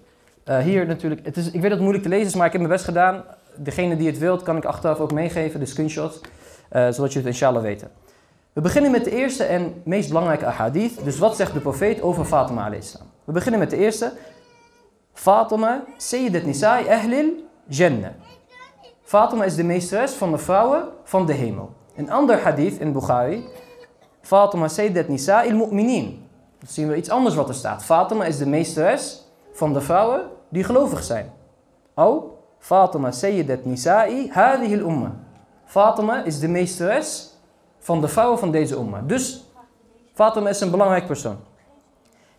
hier 0.62 0.87
natuurlijk, 0.87 1.25
het 1.25 1.37
is, 1.37 1.46
ik 1.46 1.52
weet 1.52 1.62
dat 1.62 1.70
het 1.70 1.81
moeilijk 1.81 2.04
te 2.04 2.08
lezen 2.08 2.26
is, 2.26 2.34
maar 2.34 2.46
ik 2.46 2.52
heb 2.52 2.60
mijn 2.60 2.72
best 2.72 2.84
gedaan. 2.84 3.25
Degene 3.56 3.96
die 3.96 4.06
het 4.06 4.19
wilt, 4.19 4.43
kan 4.43 4.56
ik 4.56 4.64
achteraf 4.64 4.99
ook 4.99 5.12
meegeven, 5.12 5.60
de 5.60 5.66
screenshots, 5.66 6.20
eh, 6.20 6.28
zodat 6.72 7.12
je 7.12 7.19
het 7.19 7.26
inshallah 7.26 7.62
weten. 7.62 7.90
We 8.52 8.60
beginnen 8.60 8.90
met 8.90 9.04
de 9.04 9.10
eerste 9.10 9.44
en 9.44 9.82
meest 9.84 10.08
belangrijke 10.08 10.46
ahadith. 10.46 11.04
Dus 11.04 11.19
wat 11.19 11.36
zegt 11.36 11.52
de 11.52 11.60
profeet 11.60 12.02
over 12.02 12.24
Fatima 12.24 12.64
alayhi 12.64 12.82
salam? 12.82 13.06
We 13.24 13.32
beginnen 13.32 13.60
met 13.60 13.70
de 13.70 13.76
eerste. 13.76 14.12
Fatima, 15.12 15.84
Sayyidat 15.96 16.42
Nisa'i 16.42 16.88
Ahlil 16.88 17.32
Jannah. 17.66 18.10
Fatima 19.02 19.44
is 19.44 19.54
de 19.54 19.64
meesteres 19.64 20.12
van 20.12 20.30
de 20.30 20.38
vrouwen 20.38 20.84
van 21.04 21.26
de 21.26 21.32
hemel. 21.32 21.72
Een 21.96 22.10
ander 22.10 22.40
hadith 22.40 22.78
in 22.78 22.92
Bukhari. 22.92 23.44
Fatima 24.20 24.68
Sayyidat 24.68 25.08
Nisa'i 25.08 25.50
al-Mu'minin. 25.50 26.28
Dan 26.58 26.68
zien 26.68 26.88
we 26.88 26.96
iets 26.96 27.10
anders 27.10 27.34
wat 27.34 27.48
er 27.48 27.54
staat. 27.54 27.84
Fatima 27.84 28.25
is 28.25 28.38
de 28.38 28.46
meesteres 28.46 29.26
van 29.52 29.72
de 29.72 29.80
vrouwen 29.80 30.20
die 30.48 30.64
gelovig 30.64 31.02
zijn. 31.02 31.32
Oh, 31.94 32.32
Fatima 32.58 33.10
Sayyidat 33.10 33.64
Nisa'i 33.64 34.30
hadhihi 34.30 34.82
al-Umma. 34.82 35.14
Fatima 35.72 36.24
is 36.24 36.38
de 36.38 36.48
meesteres 36.48 37.30
van 37.78 38.00
de 38.00 38.08
vrouwen 38.08 38.38
van 38.38 38.50
deze 38.50 38.76
umma. 38.76 39.02
Dus 39.06 39.44
Fatima 40.14 40.48
is 40.48 40.60
een 40.60 40.70
belangrijk 40.70 41.06
persoon. 41.06 41.36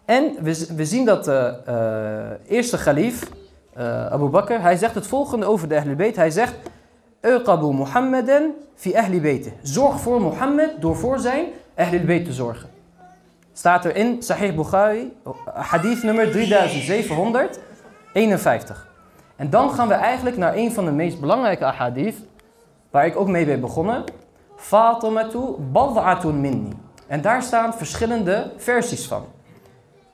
En 0.05 0.35
we, 0.75 0.85
zien 0.85 1.05
dat 1.05 1.23
de 1.23 1.57
eh, 1.65 2.55
eerste 2.55 2.77
khalif, 2.77 3.29
eh, 3.73 4.05
Abu 4.05 4.25
Bakr, 4.25 4.53
hij 4.53 4.75
zegt 4.75 4.95
het 4.95 5.07
volgende 5.07 5.45
over 5.45 5.67
de 5.67 5.77
Ahlul 5.77 5.95
Bayt. 5.95 6.15
Hij 6.15 6.29
zegt, 6.29 6.53
Uqabu 7.21 7.73
Muhammadan 7.73 8.51
fi 8.75 8.95
Ahli 8.95 9.21
Bayt. 9.21 9.51
Zorg 9.61 9.99
voor 9.99 10.21
Mohammed 10.21 10.71
door 10.79 10.95
voor 10.95 11.19
zijn 11.19 11.45
Ahlul 11.75 12.05
Bayt 12.05 12.25
te 12.25 12.33
zorgen. 12.33 12.69
Staat 13.53 13.85
er 13.85 13.95
in 13.95 14.23
Sahih 14.23 14.55
Bukhari, 14.55 15.13
hadith 15.53 16.03
nummer 16.03 16.31
3751. 16.31 18.87
En 19.35 19.49
dan 19.49 19.71
gaan 19.71 19.87
we 19.87 19.93
eigenlijk 19.93 20.37
naar 20.37 20.55
een 20.55 20.71
van 20.71 20.85
de 20.85 20.91
meest 20.91 21.19
belangrijke 21.19 21.65
ahadith, 21.65 22.15
waar 22.93 23.05
ik 23.05 23.17
ook 23.17 23.27
mee 23.27 23.45
ben 23.45 23.59
begonnen. 23.59 24.03
Fatimatu 24.55 25.39
bad'atun 25.71 26.41
minni. 26.41 26.73
En 27.07 27.21
daar 27.21 27.41
staan 27.41 27.73
verschillende 27.73 28.51
versies 28.57 29.07
van. 29.07 29.25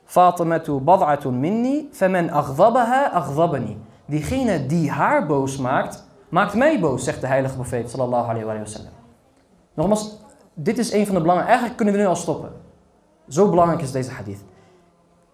Fatimatu 0.04 0.78
bad'atun 0.78 1.40
minni, 1.40 1.88
faman 1.92 2.30
aghdhabaha 2.30 3.10
aghdhabani. 3.10 3.78
Diegene 4.06 4.66
die 4.66 4.90
haar 4.90 5.26
boos 5.26 5.56
maakt, 5.56 6.04
maakt 6.28 6.54
mij 6.54 6.80
boos, 6.80 7.04
zegt 7.04 7.20
de 7.20 7.26
heilige 7.26 7.54
profeet 7.54 7.90
sallallahu 7.90 8.28
alayhi 8.28 8.46
wa 8.46 8.64
sallam. 8.64 8.92
Nogmaals, 9.74 10.16
dit 10.54 10.78
is 10.78 10.92
een 10.92 11.06
van 11.06 11.14
de 11.14 11.20
belangrijke. 11.20 11.52
Eigenlijk 11.52 11.76
kunnen 11.76 11.94
we 11.94 12.00
nu 12.00 12.06
al 12.06 12.16
stoppen. 12.16 12.52
Zo 13.28 13.50
belangrijk 13.50 13.82
is 13.82 13.92
deze 13.92 14.10
hadith. 14.10 14.44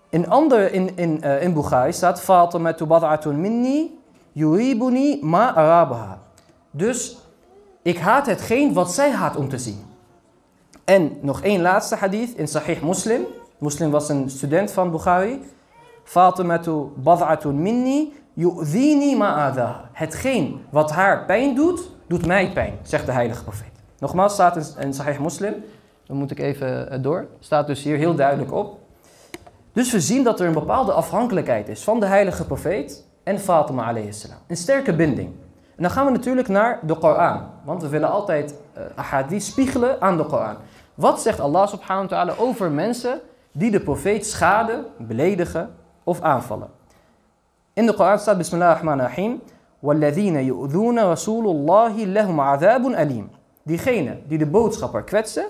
In 0.09 0.29
ander 0.29 0.73
in, 0.73 0.97
in, 0.97 1.21
uh, 1.25 1.43
in 1.43 1.53
Bukhari 1.53 1.93
staat 1.93 2.21
Fatimatu 2.21 2.87
bad'atun 2.87 3.41
minni 3.41 3.99
yuribuni 4.33 5.19
ma 5.23 5.55
arabaha. 5.55 6.19
Dus 6.71 7.25
ik 7.87 7.99
haat 7.99 8.27
hetgeen 8.27 8.73
wat 8.73 8.93
zij 8.93 9.11
haat 9.11 9.37
om 9.37 9.49
te 9.49 9.59
zien. 9.59 9.85
En 10.85 11.19
nog 11.21 11.43
één 11.43 11.61
laatste 11.61 11.97
hadith 11.97 12.37
in 12.37 12.49
Sahih 12.49 12.83
Muslim. 12.83 13.23
Muslim 13.59 13.91
was 13.91 14.09
een 14.09 14.31
student 14.31 14.73
van 14.73 14.91
Bukhari. 14.91 15.41
Fatimatu 16.05 16.93
bad'atun 16.95 17.63
minni 17.63 18.13
yu'dhini 18.33 19.17
ma'adha. 19.17 19.89
Hetgeen 19.93 20.61
wat 20.71 20.91
haar 20.91 21.25
pijn 21.25 21.55
doet, 21.55 21.91
doet 22.07 22.27
mij 22.27 22.53
pijn, 22.53 22.79
zegt 22.83 23.07
de 23.07 23.13
heilige 23.13 23.43
profeet. 23.43 23.73
Nogmaals 23.99 24.33
staat 24.33 24.77
in, 24.79 24.95
Sahih 24.95 25.19
Muslim. 25.19 25.55
Dan 26.07 26.17
moet 26.17 26.31
ik 26.31 26.39
even 26.39 27.03
door. 27.03 27.27
Staat 27.41 27.67
dus 27.67 27.83
hier 27.83 27.97
heel 27.97 28.15
duidelijk 28.15 28.53
op. 28.53 28.79
Dus 29.73 29.93
we 29.93 30.01
zien 30.01 30.25
dat 30.25 30.41
er 30.41 30.47
een 30.47 30.53
bepaalde 30.53 30.93
afhankelijkheid 30.93 31.69
is 31.69 31.83
van 31.83 32.01
de 32.01 32.07
heilige 32.07 32.47
profeet 32.47 33.05
en 33.23 33.39
Fatima 33.41 33.85
alayhi 33.85 34.13
salam. 34.13 34.39
Een 34.47 34.57
sterke 34.57 34.95
binding. 34.95 35.31
En 35.76 35.84
dan 35.84 35.92
gaan 35.92 36.06
we 36.06 36.12
natuurlijk 36.12 36.48
naar 36.48 36.80
de 36.82 36.96
Koran. 36.96 37.50
Want 37.66 37.82
we 37.82 37.88
willen 37.88 38.10
altijd 38.10 38.56
uh, 38.78 38.84
ahadith 38.96 39.44
spiegelen 39.44 40.02
aan 40.02 40.18
de 40.18 40.26
Koran. 40.26 40.56
Wat 40.96 41.22
zegt 41.22 41.40
Allah 41.40 41.68
subhanahu 41.68 42.08
wa 42.08 42.16
ta'ala 42.16 42.34
over 42.38 42.72
mensen 42.72 43.22
die 43.52 43.72
de 43.72 43.80
profeet 43.80 44.26
schaden, 44.26 44.86
beledigen 44.98 45.76
of 46.04 46.22
aanvallen? 46.22 46.70
In 47.74 47.86
de 47.86 47.94
Koran 47.94 48.20
staat 48.20 48.38
Bismillahirrahmanirrahim. 48.38 49.42
وَالَّذِينَ 49.84 50.36
يُؤْذُونَ 50.46 51.00
رَسُولُ 51.00 51.46
اللَّهِ 51.46 52.06
لَهُمْ 52.06 52.40
عَذَابٌ 52.40 52.94
أَلِيمٌ 52.96 53.30
Diegenen 53.64 54.24
die 54.28 54.38
de 54.38 54.46
boodschapper 54.46 55.04
kwetsen, 55.04 55.46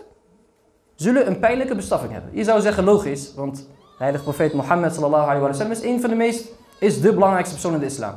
zullen 0.96 1.28
een 1.28 1.40
pijnlijke 1.40 1.76
bestraffing 1.76 2.12
hebben. 2.12 2.30
Je 2.34 2.44
zou 2.44 2.62
zeggen 2.62 2.84
logisch, 2.84 3.34
want 3.34 3.56
de 3.58 3.64
heilige 3.98 4.24
profeet 4.24 4.54
Mohammed 4.54 4.94
sallallahu 4.94 5.24
alayhi 5.24 5.42
wa 5.42 5.54
sallam 5.54 5.72
is 5.72 5.84
een 5.84 6.02
van 6.02 6.10
de 6.10 6.16
meest, 6.16 6.52
is 6.80 7.02
de 7.02 7.14
belangrijkste 7.14 7.54
persoon 7.54 7.74
in 7.74 7.80
de 7.80 7.86
islam. 7.86 8.16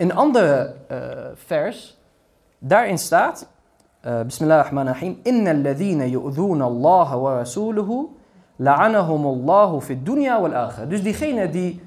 Een 0.00 0.14
andere 0.14 0.74
uh, 0.90 0.98
vers, 1.34 1.98
daarin 2.58 2.98
staat, 2.98 3.48
uh, 4.06 4.20
Bismillahirrahmanirrahim, 4.20 5.18
Inna 5.22 5.50
alladhina 5.50 6.04
yu'dhuna 6.04 6.64
Allah 6.64 7.20
wa 7.22 7.36
rasuluhu, 7.36 8.08
la'anahum 8.56 9.24
Allahu 9.24 9.80
fi 9.80 10.02
dunya 10.02 10.40
wal 10.40 10.54
akhir. 10.54 10.88
Dus 10.88 11.02
diegenen 11.02 11.50
die 11.50 11.82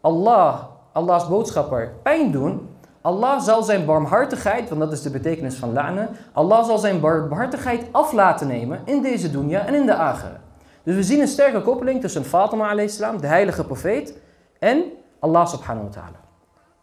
Allah, 0.00 0.64
Allahs 0.92 1.28
boodschapper, 1.28 1.92
pijn 2.02 2.30
doen, 2.30 2.68
Allah 3.00 3.40
zal 3.40 3.62
zijn 3.62 3.84
barmhartigheid, 3.84 4.68
want 4.68 4.80
dat 4.80 4.92
is 4.92 5.02
de 5.02 5.10
betekenis 5.10 5.56
van 5.56 5.72
la'na, 5.72 6.08
Allah 6.32 6.64
zal 6.64 6.78
zijn 6.78 7.00
barmhartigheid 7.00 7.86
af 7.92 8.12
laten 8.12 8.46
nemen 8.46 8.80
in 8.84 9.02
deze 9.02 9.30
dunya 9.30 9.66
en 9.66 9.74
in 9.74 9.86
de 9.86 9.94
akhira. 9.94 10.40
Dus 10.82 10.94
we 10.94 11.02
zien 11.02 11.20
een 11.20 11.28
sterke 11.28 11.62
koppeling 11.62 12.00
tussen 12.00 12.24
Fatima 12.24 12.70
a.s., 12.70 12.96
de 12.96 13.26
heilige 13.26 13.64
profeet, 13.64 14.18
en 14.58 14.82
Allah 15.18 15.46
subhanahu 15.46 15.84
wa 15.86 15.92
ta'ala. 15.92 16.27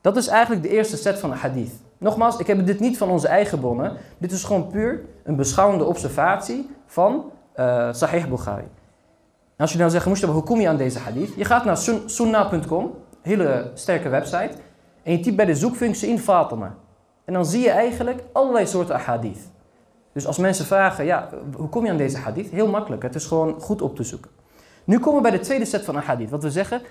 Dat 0.05 0.15
is 0.15 0.27
eigenlijk 0.27 0.63
de 0.63 0.69
eerste 0.69 0.97
set 0.97 1.19
van 1.19 1.29
de 1.29 1.35
hadith. 1.35 1.71
Nogmaals, 1.97 2.37
ik 2.37 2.47
heb 2.47 2.65
dit 2.65 2.79
niet 2.79 2.97
van 2.97 3.09
onze 3.09 3.27
eigen 3.27 3.59
bronnen. 3.59 3.97
Dit 4.17 4.31
is 4.31 4.43
gewoon 4.43 4.67
puur 4.67 5.05
een 5.23 5.35
beschouwende 5.35 5.85
observatie 5.85 6.69
van 6.85 7.31
uh, 7.59 7.93
Sahih 7.93 8.25
Bukhari. 8.25 8.67
En 9.55 9.57
als 9.57 9.71
je 9.71 9.77
nou 9.77 9.89
zegt, 9.89 10.05
Mustafa, 10.05 10.33
hoe 10.33 10.43
kom 10.43 10.59
je 10.59 10.69
aan 10.69 10.77
deze 10.77 10.99
hadith? 10.99 11.35
Je 11.35 11.45
gaat 11.45 11.65
naar 11.65 11.77
sun 11.77 12.01
sunnah.com, 12.05 12.93
hele 13.21 13.71
sterke 13.73 14.09
website. 14.09 14.51
En 15.03 15.11
je 15.11 15.19
typt 15.19 15.35
bij 15.35 15.45
de 15.45 15.55
zoekfunctie 15.55 16.09
in 16.09 16.19
Fatima. 16.19 16.75
En 17.25 17.33
dan 17.33 17.45
zie 17.45 17.61
je 17.61 17.71
eigenlijk 17.71 18.23
allerlei 18.33 18.67
soorten 18.67 18.99
hadith. 18.99 19.39
Dus 20.13 20.27
als 20.27 20.37
mensen 20.37 20.65
vragen, 20.65 21.05
ja, 21.05 21.29
hoe 21.55 21.69
kom 21.69 21.85
je 21.85 21.91
aan 21.91 21.97
deze 21.97 22.17
hadith? 22.17 22.49
Heel 22.49 22.67
makkelijk, 22.67 23.03
het 23.03 23.15
is 23.15 23.25
gewoon 23.25 23.61
goed 23.61 23.81
op 23.81 23.95
te 23.95 24.03
zoeken. 24.03 24.31
Nu 24.83 24.99
komen 24.99 25.21
we 25.21 25.29
bij 25.29 25.37
de 25.37 25.43
tweede 25.43 25.65
set 25.65 25.85
van 25.85 25.95
hadith. 25.95 26.29
Wat 26.29 26.43
we 26.43 26.51
zeggen, 26.51 26.81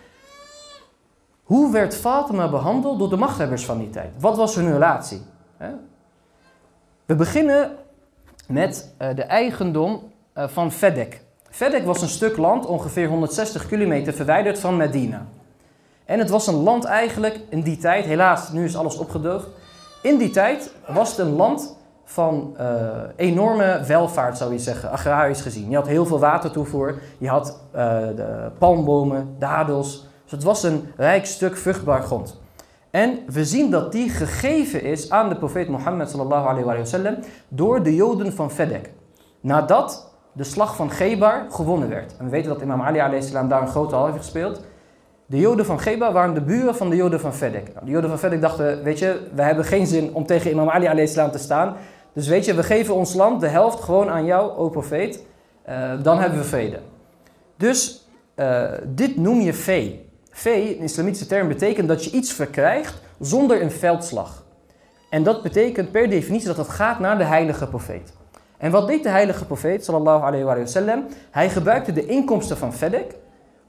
hoe 1.45 1.73
werd 1.73 1.97
Fatima 1.97 2.49
behandeld 2.49 2.99
door 2.99 3.09
de 3.09 3.17
machthebbers 3.17 3.65
van 3.65 3.79
die 3.79 3.91
tijd? 3.91 4.11
Wat 4.19 4.37
was 4.37 4.55
hun 4.55 4.73
relatie? 4.73 5.23
We 7.07 7.15
beginnen 7.15 7.71
met 8.49 8.93
eh, 8.97 9.15
de 9.15 9.23
eigendom 9.23 10.03
eh, 10.33 10.49
van 10.49 10.73
Fedek. 10.73 11.23
Fedek 11.51 11.85
was 11.85 12.03
een 12.03 12.09
stuk 12.09 12.37
land 12.37 12.67
ongeveer 12.67 13.09
160 13.09 13.67
kilometer 13.67 14.13
verwijderd 14.13 14.59
van 14.59 14.77
Medina. 14.77 15.27
En 16.05 16.19
het 16.19 16.31
was 16.31 16.47
een 16.47 16.63
land 16.63 16.85
eigenlijk 16.85 17.41
in 17.49 17.61
die 17.61 17.77
tijd, 17.77 18.05
helaas 18.05 18.53
nu 18.53 18.65
is 18.65 18.77
alles 18.77 18.97
opgedoogd. 18.97 19.49
In 20.03 20.19
die 20.19 20.31
tijd 20.31 20.75
was 20.89 21.11
het 21.11 21.19
een 21.19 21.35
land 21.35 21.77
van 22.05 22.57
uh, 22.61 22.87
enorme 23.17 23.85
welvaart, 23.87 24.39
zou 24.39 24.53
je 24.53 24.59
zeggen, 24.59 24.91
agrarisch 24.91 25.41
gezien. 25.41 25.71
Je 25.71 25.77
had 25.77 25.87
heel 25.87 26.07
veel 26.07 26.19
watertoevoer, 26.19 26.99
je 27.19 27.29
had 27.29 27.59
de 27.73 28.51
palmbomen, 28.59 29.37
dadels, 29.39 30.07
het 30.35 30.43
was 30.43 30.63
een 30.63 30.89
rijk 30.97 31.27
stuk 31.27 31.57
vruchtbaar 31.57 32.03
grond. 32.03 32.41
En 32.91 33.19
we 33.27 33.45
zien 33.45 33.71
dat 33.71 33.93
die 33.93 34.09
gegeven 34.09 34.83
is 34.83 35.11
aan 35.11 35.29
de 35.29 35.37
profeet 35.37 35.69
Mohammed 35.69 36.11
sallallahu 36.11 36.47
alayhi 36.47 36.65
wa 36.65 36.85
sallam 36.85 37.17
door 37.49 37.83
de 37.83 37.95
Joden 37.95 38.33
van 38.33 38.51
Fedek. 38.51 38.91
Nadat 39.41 40.13
de 40.33 40.45
slag 40.45 40.77
van 40.77 40.91
Gebar 40.91 41.47
gewonnen 41.51 41.89
werd. 41.89 42.17
En 42.17 42.25
we 42.25 42.31
weten 42.31 42.49
dat 42.49 42.63
imam 42.63 42.81
Ali 42.81 42.99
alayhi 42.99 43.23
salam 43.23 43.49
daar 43.49 43.63
een 43.63 43.69
grote 43.69 43.95
rol 43.95 44.05
heeft 44.05 44.17
gespeeld. 44.17 44.61
De 45.27 45.39
Joden 45.39 45.67
van 45.67 45.81
Gebar 45.81 46.13
waren 46.13 46.35
de 46.35 46.41
buren 46.41 46.77
van 46.77 46.91
de 46.91 46.97
Joden 46.97 47.21
van 47.21 47.35
Fedek. 47.35 47.73
De 47.85 47.91
Joden 47.91 48.11
van 48.11 48.19
Fedek 48.19 48.41
dachten, 48.41 48.83
weet 48.83 48.99
je, 48.99 49.29
we 49.35 49.43
hebben 49.43 49.65
geen 49.65 49.87
zin 49.87 50.15
om 50.15 50.27
tegen 50.27 50.51
imam 50.51 50.69
Ali 50.69 50.87
alayhi 50.87 51.31
te 51.31 51.39
staan. 51.39 51.77
Dus 52.13 52.29
weet 52.29 52.45
je, 52.45 52.55
we 52.55 52.63
geven 52.63 52.95
ons 52.95 53.15
land, 53.15 53.41
de 53.41 53.49
helft, 53.49 53.81
gewoon 53.81 54.11
aan 54.11 54.25
jou, 54.25 54.57
o 54.57 54.69
profeet. 54.69 55.25
Uh, 55.69 55.93
dan 56.03 56.19
hebben 56.19 56.39
we 56.39 56.45
vrede. 56.45 56.79
Dus 57.57 58.09
uh, 58.37 58.63
dit 58.85 59.17
noem 59.17 59.41
je 59.41 59.55
vee. 59.55 60.09
Vee, 60.37 60.77
een 60.77 60.83
islamitische 60.83 61.27
term, 61.27 61.49
betekent 61.49 61.89
dat 61.89 62.05
je 62.05 62.11
iets 62.11 62.33
verkrijgt 62.33 63.01
zonder 63.21 63.63
een 63.63 63.71
veldslag. 63.71 64.45
En 65.11 65.23
dat 65.23 65.43
betekent 65.43 65.91
per 65.91 66.09
definitie 66.09 66.47
dat 66.47 66.57
het 66.57 66.69
gaat 66.69 66.99
naar 66.99 67.19
de 67.19 67.25
heilige 67.25 67.67
profeet. 67.67 68.13
En 68.57 68.71
wat 68.71 68.87
deed 68.87 69.03
de 69.03 69.09
heilige 69.09 69.45
profeet, 69.45 69.85
sallallahu 69.85 70.23
alayhi 70.23 70.45
wa 70.45 70.67
sallam? 70.67 71.05
Hij 71.31 71.51
gebruikte 71.51 71.93
de 71.93 72.07
inkomsten 72.07 72.57
van 72.57 72.73
Fedek 72.73 73.15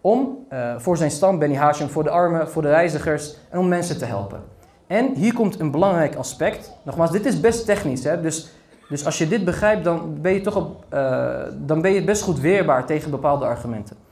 om 0.01 0.45
uh, 0.50 0.75
voor 0.77 0.98
zijn 0.98 1.12
stam, 1.12 1.39
Beni 1.39 1.55
Hashim, 1.55 1.89
voor 1.89 2.03
de 2.03 2.10
armen, 2.10 2.50
voor 2.50 2.62
de 2.62 2.69
reizigers 2.69 3.38
en 3.50 3.60
om 3.60 3.67
mensen 3.67 3.98
te 3.98 4.05
helpen. 4.05 4.43
En 4.88 5.13
hier 5.13 5.34
komt 5.34 5.60
een 5.60 5.72
belangrijk 5.72 6.15
aspect. 6.15 6.72
Nogmaals, 6.84 7.12
dit 7.12 7.25
is 7.25 7.39
best 7.39 7.65
technisch, 7.65 8.03
hè? 8.03 8.22
Dus, 8.22 8.50
dus 8.89 9.05
als 9.05 9.17
je 9.17 9.27
dit 9.27 9.45
begrijpt, 9.45 9.84
dan 9.84 10.17
ben 10.22 10.34
je 10.34 10.41
toch 10.41 10.55
op, 10.55 10.86
uh, 10.93 11.38
dan 11.53 11.81
ben 11.81 11.91
je 11.91 12.03
best 12.03 12.22
goed 12.22 12.39
weerbaar 12.39 12.86
tegen 12.86 13.12
bepaalde 13.12 13.45
argumenten. 13.45 14.04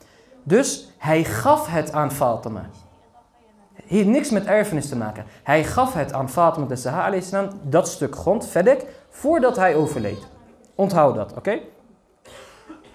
Dus 0.44 0.94
hij 0.98 1.24
gaf 1.24 1.68
het 1.68 1.92
aan 1.92 2.12
Fatima. 2.12 2.66
Heeft 3.74 4.08
niks 4.08 4.30
met 4.30 4.46
erfenis 4.46 4.90
te 4.90 4.96
maken. 4.96 5.26
Hij 5.44 5.64
gaf 5.64 5.94
het 5.94 6.14
aan 6.14 6.30
Fatima 6.30 6.66
de 6.66 6.76
Sahara 6.76 7.48
dat 7.62 7.88
stuk 7.88 8.16
grond, 8.16 8.48
Fedek, 8.48 8.86
voordat 9.10 9.56
hij 9.56 9.76
overleed. 9.76 10.28
Onthoud 10.76 11.16
dat, 11.16 11.34
oké? 11.38 11.60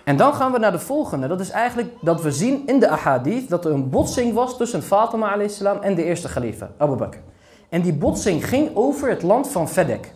En 0.04 0.16
dan 0.16 0.34
gaan 0.34 0.52
we 0.52 0.58
naar 0.58 0.72
de 0.72 0.78
volgende. 0.78 1.26
Dat 1.26 1.40
is 1.40 1.50
eigenlijk 1.50 1.92
dat 2.00 2.22
we 2.22 2.32
zien 2.32 2.66
in 2.66 2.80
de 2.80 2.88
ahadith 2.88 3.48
dat 3.48 3.64
er 3.64 3.72
een 3.72 3.90
botsing 3.90 4.34
was 4.34 4.56
tussen 4.56 4.82
Fatima 4.82 5.38
en 5.80 5.94
de 5.94 6.04
eerste 6.04 6.28
khalifa, 6.28 6.70
Abu 6.76 6.96
Bakr. 6.96 7.18
En 7.68 7.82
die 7.82 7.92
botsing 7.92 8.48
ging 8.48 8.76
over 8.76 9.08
het 9.08 9.22
land 9.22 9.48
van 9.48 9.68
Fedek. 9.68 10.14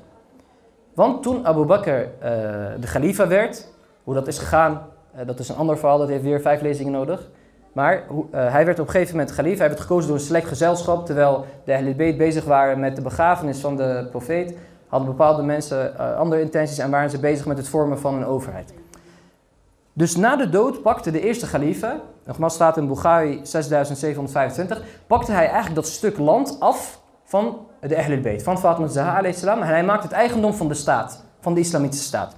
Want 0.95 1.23
toen 1.23 1.47
Abu 1.47 1.65
Bakr 1.65 1.91
uh, 1.91 2.07
de 2.81 2.87
khalifa 2.93 3.27
werd, 3.27 3.69
hoe 4.05 4.15
dat 4.15 4.27
is 4.27 4.39
gegaan, 4.39 4.87
dat 5.27 5.39
is 5.39 5.49
een 5.49 5.57
ander 5.57 5.79
verhaal, 5.79 5.99
dat 5.99 6.09
heeft 6.09 6.23
weer 6.23 6.41
vijf 6.41 6.61
lezingen 6.61 6.93
nodig. 6.93 7.29
Maar 7.73 7.95
uh, 7.95 8.05
hij 8.31 8.65
werd 8.65 8.79
op 8.79 8.87
een 8.87 8.93
gegeven 8.93 9.17
moment 9.17 9.35
khalifa, 9.35 9.59
hij 9.59 9.69
werd 9.69 9.81
gekozen 9.81 10.09
door 10.09 10.19
een 10.19 10.25
select 10.25 10.47
gezelschap, 10.47 11.07
terwijl 11.07 11.47
de 11.65 11.75
Ahlul 11.75 12.17
bezig 12.17 12.45
waren 12.45 12.81
met 12.81 12.97
de 12.97 13.03
begrafenis 13.03 13.59
van 13.59 13.77
de 13.77 14.07
profeet, 14.11 14.57
hadden 14.89 15.09
bepaalde 15.09 15.43
mensen 15.43 15.93
uh, 15.97 16.17
andere 16.17 16.41
intenties 16.41 16.79
en 16.79 16.91
waren 16.91 17.11
ze 17.11 17.19
bezig 17.19 17.47
met 17.47 17.57
het 17.57 17.69
vormen 17.69 17.99
van 17.99 18.15
een 18.15 18.25
overheid. 18.25 18.75
Dus 19.93 20.17
na 20.17 20.37
de 20.37 20.49
dood 20.49 20.83
pakte 20.83 21.11
de 21.11 21.21
eerste 21.21 21.47
khalifa, 21.47 22.01
nogmaals 22.27 22.55
staat 22.55 22.77
in 22.77 22.89
Bukhari 22.89 23.41
6725, 23.43 24.83
pakte 25.07 25.33
hij 25.33 25.47
eigenlijk 25.47 25.75
dat 25.75 25.87
stuk 25.87 26.19
land 26.19 26.57
af 26.61 27.01
van 27.25 27.67
de 27.81 27.97
Ahlul 27.99 28.21
Bayt, 28.21 28.43
van 28.43 28.59
Fatima 28.59 28.87
Zahra 28.87 29.23
en 29.23 29.63
hij 29.63 29.85
maakte 29.85 30.07
het 30.07 30.17
eigendom 30.17 30.55
van 30.55 30.69
de 30.69 30.75
staat, 30.75 31.25
van 31.41 31.55
de 31.55 31.61
islamitische 31.61 32.05
staat. 32.05 32.37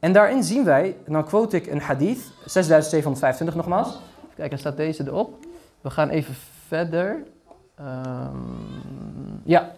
En 0.00 0.12
daarin 0.12 0.42
zien 0.42 0.64
wij, 0.64 0.96
dan 1.06 1.24
quote 1.24 1.56
ik 1.56 1.66
een 1.66 1.80
hadith, 1.80 2.32
6725 2.44 3.54
nogmaals. 3.54 4.00
Kijk, 4.36 4.52
er 4.52 4.58
staat 4.58 4.76
deze 4.76 5.06
erop. 5.06 5.34
We 5.80 5.90
gaan 5.90 6.08
even 6.08 6.34
verder. 6.66 7.22
Um, 7.80 9.40
ja. 9.44 9.70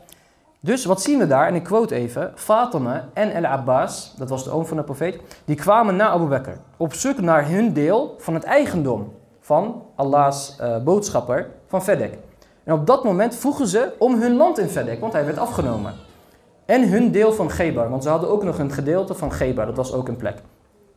Dus 0.60 0.84
wat 0.84 1.02
zien 1.02 1.18
we 1.18 1.26
daar? 1.26 1.46
En 1.46 1.54
ik 1.54 1.62
quote 1.62 1.94
even. 1.94 2.32
Fatima 2.34 3.08
en 3.12 3.32
El-Abbas, 3.32 4.14
dat 4.16 4.28
was 4.28 4.44
de 4.44 4.50
oom 4.50 4.66
van 4.66 4.76
de 4.76 4.82
profeet, 4.82 5.20
die 5.44 5.56
kwamen 5.56 5.96
naar 5.96 6.08
Abu 6.08 6.26
Bakr. 6.26 6.50
Op 6.76 6.94
zoek 6.94 7.20
naar 7.20 7.48
hun 7.48 7.72
deel 7.72 8.14
van 8.18 8.34
het 8.34 8.44
eigendom 8.44 9.12
van 9.40 9.82
Allah's 9.94 10.56
uh, 10.60 10.78
boodschapper 10.82 11.50
van 11.66 11.82
Fedek. 11.82 12.18
En 12.64 12.74
op 12.74 12.86
dat 12.86 13.04
moment 13.04 13.34
vroegen 13.34 13.66
ze 13.66 13.92
om 13.98 14.20
hun 14.20 14.36
land 14.36 14.58
in 14.58 14.68
Fedek, 14.68 15.00
want 15.00 15.12
hij 15.12 15.24
werd 15.24 15.38
afgenomen. 15.38 15.94
En 16.72 16.88
hun 16.88 17.10
deel 17.10 17.32
van 17.32 17.50
Gebar, 17.50 17.90
want 17.90 18.02
ze 18.02 18.08
hadden 18.08 18.30
ook 18.30 18.44
nog 18.44 18.58
een 18.58 18.72
gedeelte 18.72 19.14
van 19.14 19.32
Gebar, 19.32 19.66
dat 19.66 19.76
was 19.76 19.92
ook 19.92 20.08
een 20.08 20.16
plek. 20.16 20.38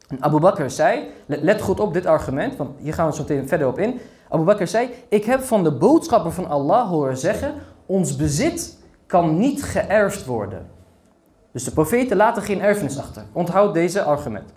En 0.08 0.24
Abu 0.24 0.40
Bakr 0.40 0.70
zei, 0.70 1.08
let 1.26 1.62
goed 1.62 1.80
op 1.80 1.94
dit 1.94 2.06
argument, 2.06 2.56
want 2.56 2.70
hier 2.80 2.94
gaan 2.94 3.08
we 3.08 3.16
zo 3.16 3.22
meteen 3.22 3.48
verder 3.48 3.68
op 3.68 3.80
in. 3.80 4.00
Abu 4.30 4.44
Bakr 4.44 4.66
zei, 4.66 4.90
ik 5.10 5.26
heb 5.26 5.42
van 5.42 5.64
de 5.64 5.72
boodschapper 5.72 6.32
van 6.32 6.48
Allah 6.48 6.90
horen 6.90 7.18
zeggen, 7.18 7.54
ons 7.86 8.16
bezit 8.16 8.78
kan 9.06 9.38
niet 9.38 9.64
geërfd 9.64 10.26
worden. 10.26 10.66
Dus 11.52 11.64
de 11.64 11.72
profeten 11.72 12.18
laten 12.18 12.44
geen 12.44 12.62
erfenis 12.62 13.00
achter. 13.00 13.24
Onthoud 13.32 13.74
deze 13.74 14.04
argument. 14.04 14.54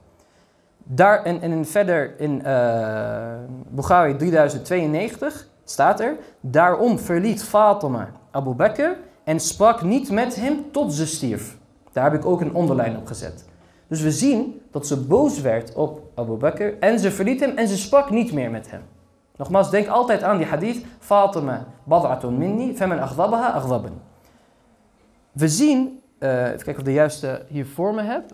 Daar, 0.84 1.22
en, 1.22 1.66
verder 1.66 2.20
in 2.20 2.42
uh, 2.46 3.32
Bukhari 3.68 4.16
3092 4.16 5.48
staat 5.64 6.00
er, 6.00 6.16
daarom 6.40 6.98
verliet 6.98 7.44
Fatima 7.44 8.08
Abu 8.30 8.54
Bakr 8.54 9.06
en 9.28 9.40
sprak 9.40 9.82
niet 9.82 10.10
met 10.10 10.36
hem 10.36 10.72
tot 10.72 10.92
ze 10.92 11.06
stierf. 11.06 11.56
Daar 11.92 12.10
heb 12.10 12.20
ik 12.20 12.26
ook 12.26 12.40
een 12.40 12.54
onderlijn 12.54 12.96
op 12.96 13.06
gezet. 13.06 13.44
Dus 13.86 14.00
we 14.00 14.12
zien 14.12 14.60
dat 14.70 14.86
ze 14.86 14.96
boos 14.96 15.40
werd 15.40 15.74
op 15.74 16.02
Abu 16.14 16.36
Bakr 16.36 16.78
en 16.80 16.98
ze 16.98 17.10
verliet 17.10 17.40
hem 17.40 17.56
en 17.56 17.68
ze 17.68 17.76
sprak 17.76 18.10
niet 18.10 18.32
meer 18.32 18.50
met 18.50 18.70
hem. 18.70 18.82
Nogmaals, 19.36 19.70
denk 19.70 19.88
altijd 19.88 20.22
aan 20.22 20.36
die 20.36 20.46
hadith. 20.46 20.84
Fatima 20.98 21.66
bad'atun 21.84 22.38
minni, 22.38 22.76
femen 22.76 23.00
agdabaha 23.00 23.50
agdaben. 23.50 23.92
We 25.32 25.48
zien, 25.48 26.00
uh, 26.18 26.44
even 26.44 26.64
kijken 26.64 26.72
of 26.72 26.78
ik 26.78 26.84
de 26.84 26.92
juiste 26.92 27.44
hier 27.48 27.66
voor 27.66 27.94
me 27.94 28.02
heb. 28.02 28.24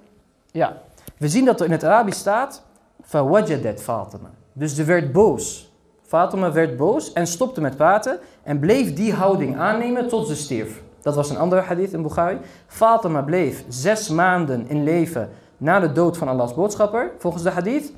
Ja, 0.51 0.77
we 1.19 1.29
zien 1.29 1.45
dat 1.45 1.61
er 1.61 1.67
in 1.67 1.73
het 1.73 1.85
Arabisch 1.85 2.19
staat, 2.19 2.63
fawajadat 3.03 3.83
Fatima. 3.83 4.31
Dus 4.53 4.75
ze 4.75 4.85
werd 4.85 5.13
boos. 5.13 5.74
Fatima 6.07 6.53
werd 6.53 6.77
boos 6.77 7.13
en 7.13 7.27
stopte 7.27 7.61
met 7.61 7.77
praten 7.77 8.19
en 8.43 8.59
bleef 8.59 8.95
die 8.95 9.13
houding 9.13 9.57
aannemen 9.59 10.09
tot 10.09 10.27
ze 10.29 10.37
stierf. 10.37 10.83
Dat 11.03 11.15
was 11.15 11.31
een 11.31 11.39
andere 11.39 11.63
hadith 11.63 11.93
in 11.93 12.03
Bukhari. 12.03 12.39
Fatima 12.67 13.23
bleef 13.23 13.65
zes 13.69 14.09
maanden 14.09 14.69
in 14.69 14.85
leven 14.85 15.29
na 15.57 15.81
de 15.81 15.93
dood 15.93 16.17
van 16.17 16.29
Allahs 16.29 16.55
boodschapper, 16.55 17.11
volgens 17.19 17.43
de 17.43 17.51
hadith. 17.51 17.93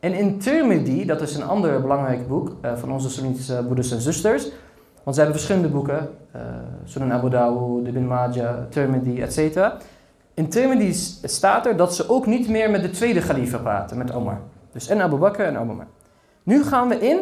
En 0.00 0.14
in 0.14 0.38
Tirmidhi, 0.38 1.04
dat 1.06 1.20
is 1.20 1.34
een 1.34 1.42
ander 1.42 1.80
belangrijk 1.80 2.28
boek 2.28 2.52
uh, 2.64 2.76
van 2.76 2.92
onze 2.92 3.10
Sunnitische 3.10 3.62
broeders 3.64 3.90
en 3.90 4.00
zusters. 4.00 4.50
Want 5.02 5.16
ze 5.16 5.22
hebben 5.22 5.40
verschillende 5.40 5.68
boeken, 5.68 6.10
uh, 6.36 6.42
Sunan 6.84 7.12
Abu 7.12 7.30
Dawud, 7.30 7.86
Ibn 7.86 8.04
Majah, 8.04 8.56
Tirmidhi, 8.68 9.20
etc. 9.20 9.68
In 10.34 10.48
Tirmidhi 10.48 10.92
staat 11.22 11.66
er 11.66 11.76
dat 11.76 11.94
ze 11.94 12.08
ook 12.08 12.26
niet 12.26 12.48
meer 12.48 12.70
met 12.70 12.82
de 12.82 12.90
tweede 12.90 13.20
khalifa 13.20 13.58
praten, 13.58 13.98
met 13.98 14.14
Omar. 14.14 14.40
Dus 14.72 14.88
en 14.88 15.00
Abu 15.00 15.16
Bakr 15.16 15.42
en 15.42 15.58
Omar. 15.58 15.86
Nu 16.42 16.64
gaan 16.64 16.88
we 16.88 16.98
in 16.98 17.18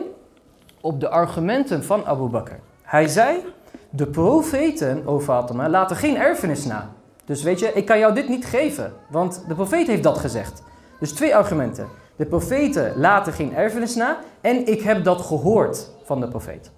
op 0.81 1.01
de 1.01 1.09
argumenten 1.09 1.85
van 1.85 2.07
Abu 2.07 2.29
Bakr. 2.29 2.53
Hij 2.83 3.09
zei, 3.09 3.45
de 3.91 4.07
profeten, 4.07 5.03
o 5.07 5.21
Fatima, 5.21 5.69
laten 5.69 5.97
geen 5.97 6.17
erfenis 6.17 6.65
na. 6.65 6.89
Dus 7.25 7.43
weet 7.43 7.59
je, 7.59 7.73
ik 7.73 7.87
kan 7.87 7.99
jou 7.99 8.15
dit 8.15 8.29
niet 8.29 8.45
geven, 8.45 8.93
want 9.09 9.45
de 9.49 9.55
profeet 9.55 9.87
heeft 9.87 10.03
dat 10.03 10.19
gezegd. 10.19 10.63
Dus 11.01 11.13
twee 11.13 11.37
argumenten. 11.37 11.87
De 12.17 12.27
profeten 12.27 12.93
laten 12.97 13.33
geen 13.33 13.55
erfenis 13.55 13.95
na 13.95 14.19
en 14.41 14.67
ik 14.67 14.83
heb 14.83 15.05
dat 15.05 15.21
gehoord 15.21 15.91
van 16.05 16.21
de 16.21 16.29
profeet. 16.29 16.71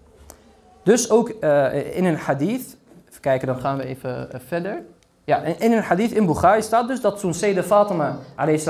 Dus 0.83 1.11
ook 1.11 1.33
uh, 1.41 1.97
in 1.97 2.05
een 2.05 2.17
hadith, 2.17 2.77
even 3.09 3.21
kijken, 3.21 3.47
dan 3.47 3.61
gaan 3.61 3.77
we 3.77 3.85
even 3.85 4.29
uh, 4.35 4.41
verder. 4.47 4.83
Ja, 5.25 5.43
in 5.43 5.73
een 5.73 5.83
hadith 5.83 6.13
in 6.13 6.27
Bukhari 6.27 6.63
staat 6.63 6.89
dus 6.89 7.01
dat 7.01 7.21
toen 7.21 7.35
Sede 7.35 7.63
Fatima 7.63 8.17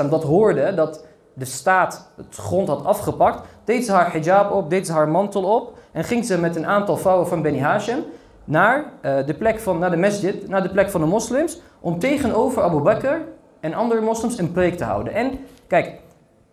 dat 0.09 0.23
hoorde, 0.23 0.73
dat 0.73 1.05
de 1.41 1.47
staat 1.47 2.11
het 2.15 2.35
grond 2.35 2.67
had 2.67 2.85
afgepakt, 2.85 3.47
deed 3.63 3.85
ze 3.85 3.91
haar 3.91 4.11
hijab 4.11 4.51
op, 4.51 4.69
deed 4.69 4.85
ze 4.85 4.93
haar 4.93 5.09
mantel 5.09 5.43
op 5.43 5.77
en 5.91 6.03
ging 6.03 6.25
ze 6.25 6.39
met 6.39 6.55
een 6.55 6.65
aantal 6.65 6.97
vrouwen 6.97 7.27
van 7.27 7.41
Beni 7.41 7.59
Hashim 7.59 8.03
naar, 8.43 8.77
uh, 9.01 9.25
de 9.25 9.33
plek 9.33 9.59
van, 9.59 9.79
naar 9.79 9.91
de 9.91 9.97
masjid, 9.97 10.47
naar 10.47 10.63
de 10.63 10.69
plek 10.69 10.89
van 10.89 11.01
de 11.01 11.07
moslims, 11.07 11.61
om 11.79 11.99
tegenover 11.99 12.63
Abu 12.63 12.79
Bakr 12.79 13.15
en 13.59 13.73
andere 13.73 14.01
moslims 14.01 14.37
een 14.37 14.51
preek 14.51 14.77
te 14.77 14.83
houden. 14.83 15.13
En 15.13 15.39
kijk, 15.67 15.99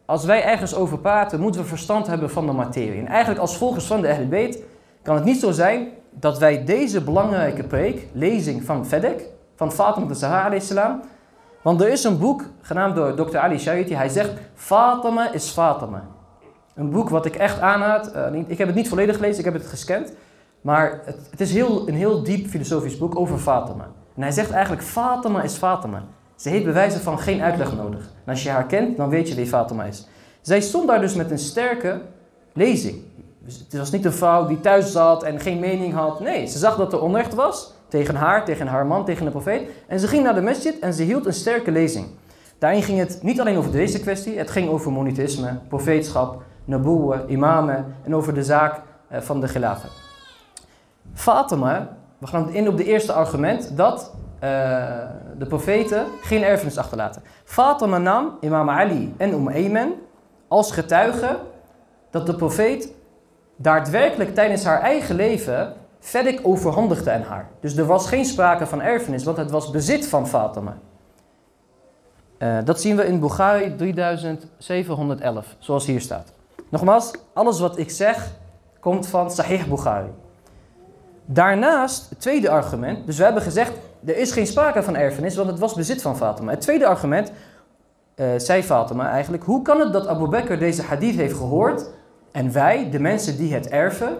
als 0.07 0.25
wij 0.25 0.45
ergens 0.45 0.75
over 0.75 0.99
praten, 0.99 1.41
moeten 1.41 1.61
we 1.61 1.67
verstand 1.67 2.07
hebben 2.07 2.31
van 2.31 2.47
de 2.47 2.53
materie. 2.53 3.01
En 3.01 3.07
eigenlijk 3.07 3.41
als 3.41 3.57
volgers 3.57 3.87
van 3.87 4.01
de 4.01 4.09
Ahlul 4.09 4.55
kan 5.03 5.15
het 5.15 5.25
niet 5.25 5.41
zo 5.41 5.51
zijn 5.51 5.89
dat 6.11 6.39
wij 6.39 6.65
deze 6.65 7.01
belangrijke 7.01 7.63
preek, 7.63 8.07
lezing 8.13 8.63
van 8.63 8.87
Fedek, 8.87 9.27
van 9.57 9.73
Fatima 9.73 10.07
de 10.07 10.15
Zahra 10.15 10.59
salam, 10.59 11.01
want 11.63 11.81
er 11.81 11.89
is 11.89 12.05
een 12.05 12.19
boek 12.19 12.45
genaamd 12.61 12.97
door 12.97 13.15
Dr. 13.15 13.39
Ali 13.39 13.59
Shaiti, 13.59 13.95
hij 13.95 14.09
zegt 14.09 14.31
Fatima 14.55 15.33
is 15.33 15.51
Fatima. 15.51 16.07
Een 16.75 16.91
boek 16.91 17.09
wat 17.09 17.27
ik 17.27 17.37
echt 17.37 17.61
aanraad. 17.61 18.17
Uh, 18.17 18.43
ik 18.47 18.59
heb 18.59 18.67
het 18.67 18.77
niet 18.77 18.89
volledig 18.89 19.15
gelezen, 19.15 19.39
ik 19.39 19.45
heb 19.45 19.55
het 19.55 19.67
gescand. 19.67 20.13
Maar 20.61 21.01
het, 21.05 21.29
het 21.31 21.41
is 21.41 21.53
heel, 21.53 21.89
een 21.89 21.95
heel 21.95 22.23
diep 22.23 22.47
filosofisch 22.47 22.99
boek 22.99 23.19
over 23.19 23.39
Fatima. 23.39 23.89
En 24.17 24.23
hij 24.23 24.31
zegt 24.31 24.51
eigenlijk 24.51 24.83
Fatima 24.83 25.43
is 25.43 25.55
Fatima. 25.55 26.03
Ze 26.37 26.49
heeft 26.49 26.65
bewijzen 26.65 27.01
van 27.01 27.19
geen 27.19 27.43
uitleg 27.43 27.77
nodig. 27.77 28.01
En 28.01 28.33
als 28.33 28.43
je 28.43 28.51
haar 28.51 28.67
kent, 28.67 28.97
dan 28.97 29.09
weet 29.09 29.29
je 29.29 29.35
wie 29.35 29.47
Fatima 29.47 29.85
is. 29.85 30.07
Zij 30.41 30.61
stond 30.61 30.89
daar 30.89 31.01
dus 31.01 31.15
met 31.15 31.31
een 31.31 31.39
sterke 31.39 32.01
lezing. 32.53 33.03
Dus 33.39 33.59
het 33.59 33.79
was 33.79 33.91
niet 33.91 34.05
een 34.05 34.13
vrouw 34.13 34.47
die 34.47 34.61
thuis 34.61 34.93
zat 34.93 35.23
en 35.23 35.41
geen 35.41 35.59
mening 35.59 35.95
had. 35.95 36.21
Nee, 36.21 36.47
ze 36.47 36.59
zag 36.59 36.77
dat 36.77 36.93
er 36.93 37.03
onrecht 37.03 37.35
was 37.35 37.73
tegen 37.89 38.15
haar, 38.15 38.45
tegen 38.45 38.67
haar 38.67 38.87
man, 38.87 39.05
tegen 39.05 39.25
de 39.25 39.31
profeet. 39.31 39.71
En 39.87 40.01
ze 40.01 40.09
ging 40.09 40.23
naar 40.23 40.35
de 40.35 40.43
masjid 40.43 40.79
en 40.79 40.95
ze 40.95 41.03
hield 41.03 41.27
een 41.27 41.33
sterke 41.33 41.71
lezing. 41.71 42.07
Daarin 42.59 42.83
ging 42.83 42.99
het 42.99 43.19
niet 43.23 43.41
alleen 43.41 43.57
over 43.57 43.73
deze 43.73 44.01
kwestie, 44.01 44.39
het 44.39 44.51
ging 44.51 44.69
over 44.69 44.93
monotheïsme, 44.93 45.59
profeetschap, 45.69 46.43
naboeën, 46.65 47.21
imamen 47.27 47.95
en 48.05 48.15
over 48.15 48.35
de 48.35 48.45
zaak 48.45 48.81
eh, 49.09 49.21
van 49.21 49.41
de 49.41 49.49
gelaten. 49.49 49.89
Fatima, 51.15 51.97
we 52.19 52.27
gaan 52.27 52.53
in 52.53 52.69
op 52.69 52.77
de 52.77 52.85
eerste 52.85 53.13
argument, 53.13 53.77
dat 53.77 54.15
uh, 54.35 54.41
de 55.39 55.47
profeten 55.49 56.07
geen 56.21 56.43
erfenis 56.43 56.79
achterlaten. 56.79 57.23
Fatima 57.45 57.99
nam 57.99 58.37
imam 58.41 58.71
Ali 58.71 59.15
en 59.17 59.33
Umm 59.33 59.49
Ayman 59.49 59.95
als 60.49 60.73
getuige 60.73 61.39
dat 62.11 62.27
de 62.27 62.35
profeet 62.35 62.93
daadwerkelijk 63.57 64.35
tijdens 64.35 64.65
haar 64.65 64.81
eigen 64.81 65.15
leven 65.15 65.75
Fedik 65.99 66.41
overhandigde 66.43 67.11
aan 67.11 67.23
haar. 67.23 67.49
Dus 67.61 67.77
er 67.77 67.87
was 67.87 68.09
geen 68.09 68.25
sprake 68.25 68.67
van 68.67 68.83
erfenis, 68.83 69.25
want 69.25 69.37
het 69.37 69.51
was 69.51 69.71
bezit 69.71 70.07
van 70.07 70.29
Fatima. 70.29 70.77
Uh, 72.39 72.59
dat 72.65 72.81
zien 72.81 72.97
we 72.97 73.05
in 73.05 73.21
Bukhari 73.21 73.77
3711, 73.77 75.57
zoals 75.59 75.87
hier 75.87 76.01
staat. 76.01 76.33
Nogmaals, 76.71 77.11
alles 77.33 77.61
wat 77.61 77.79
ik 77.79 77.91
zeg 77.91 78.31
komt 78.81 79.07
van 79.07 79.31
Sahih 79.31 79.65
Bukhari. 79.65 80.11
Daarnaast, 81.25 82.11
het 82.11 82.21
tweede 82.21 82.51
argument, 82.51 83.07
dus 83.07 83.17
we 83.17 83.25
hebben 83.25 83.43
gezegd, 83.43 83.73
er 84.05 84.17
is 84.17 84.33
geen 84.33 84.47
sprake 84.47 84.83
van 84.83 84.97
erfenis, 84.97 85.37
want 85.37 85.49
het 85.49 85.59
was 85.59 85.75
bezit 85.75 86.03
van 86.03 86.17
Fatima. 86.17 86.51
Het 86.51 86.61
tweede 86.61 86.87
argument, 86.87 87.33
uh, 88.17 88.27
zei 88.37 88.63
Fatima 88.63 89.11
eigenlijk, 89.11 89.43
hoe 89.45 89.63
kan 89.63 89.81
het 89.81 89.93
dat 89.93 90.07
Abu 90.07 90.29
Bakr 90.29 90.55
deze 90.55 90.83
hadith 90.83 91.15
heeft 91.15 91.37
gehoord 91.37 91.91
en 92.33 92.53
wij, 92.53 92.91
de 92.91 93.01
mensen 93.01 93.37
die 93.37 93.55
het 93.55 93.69
erven, 93.69 94.17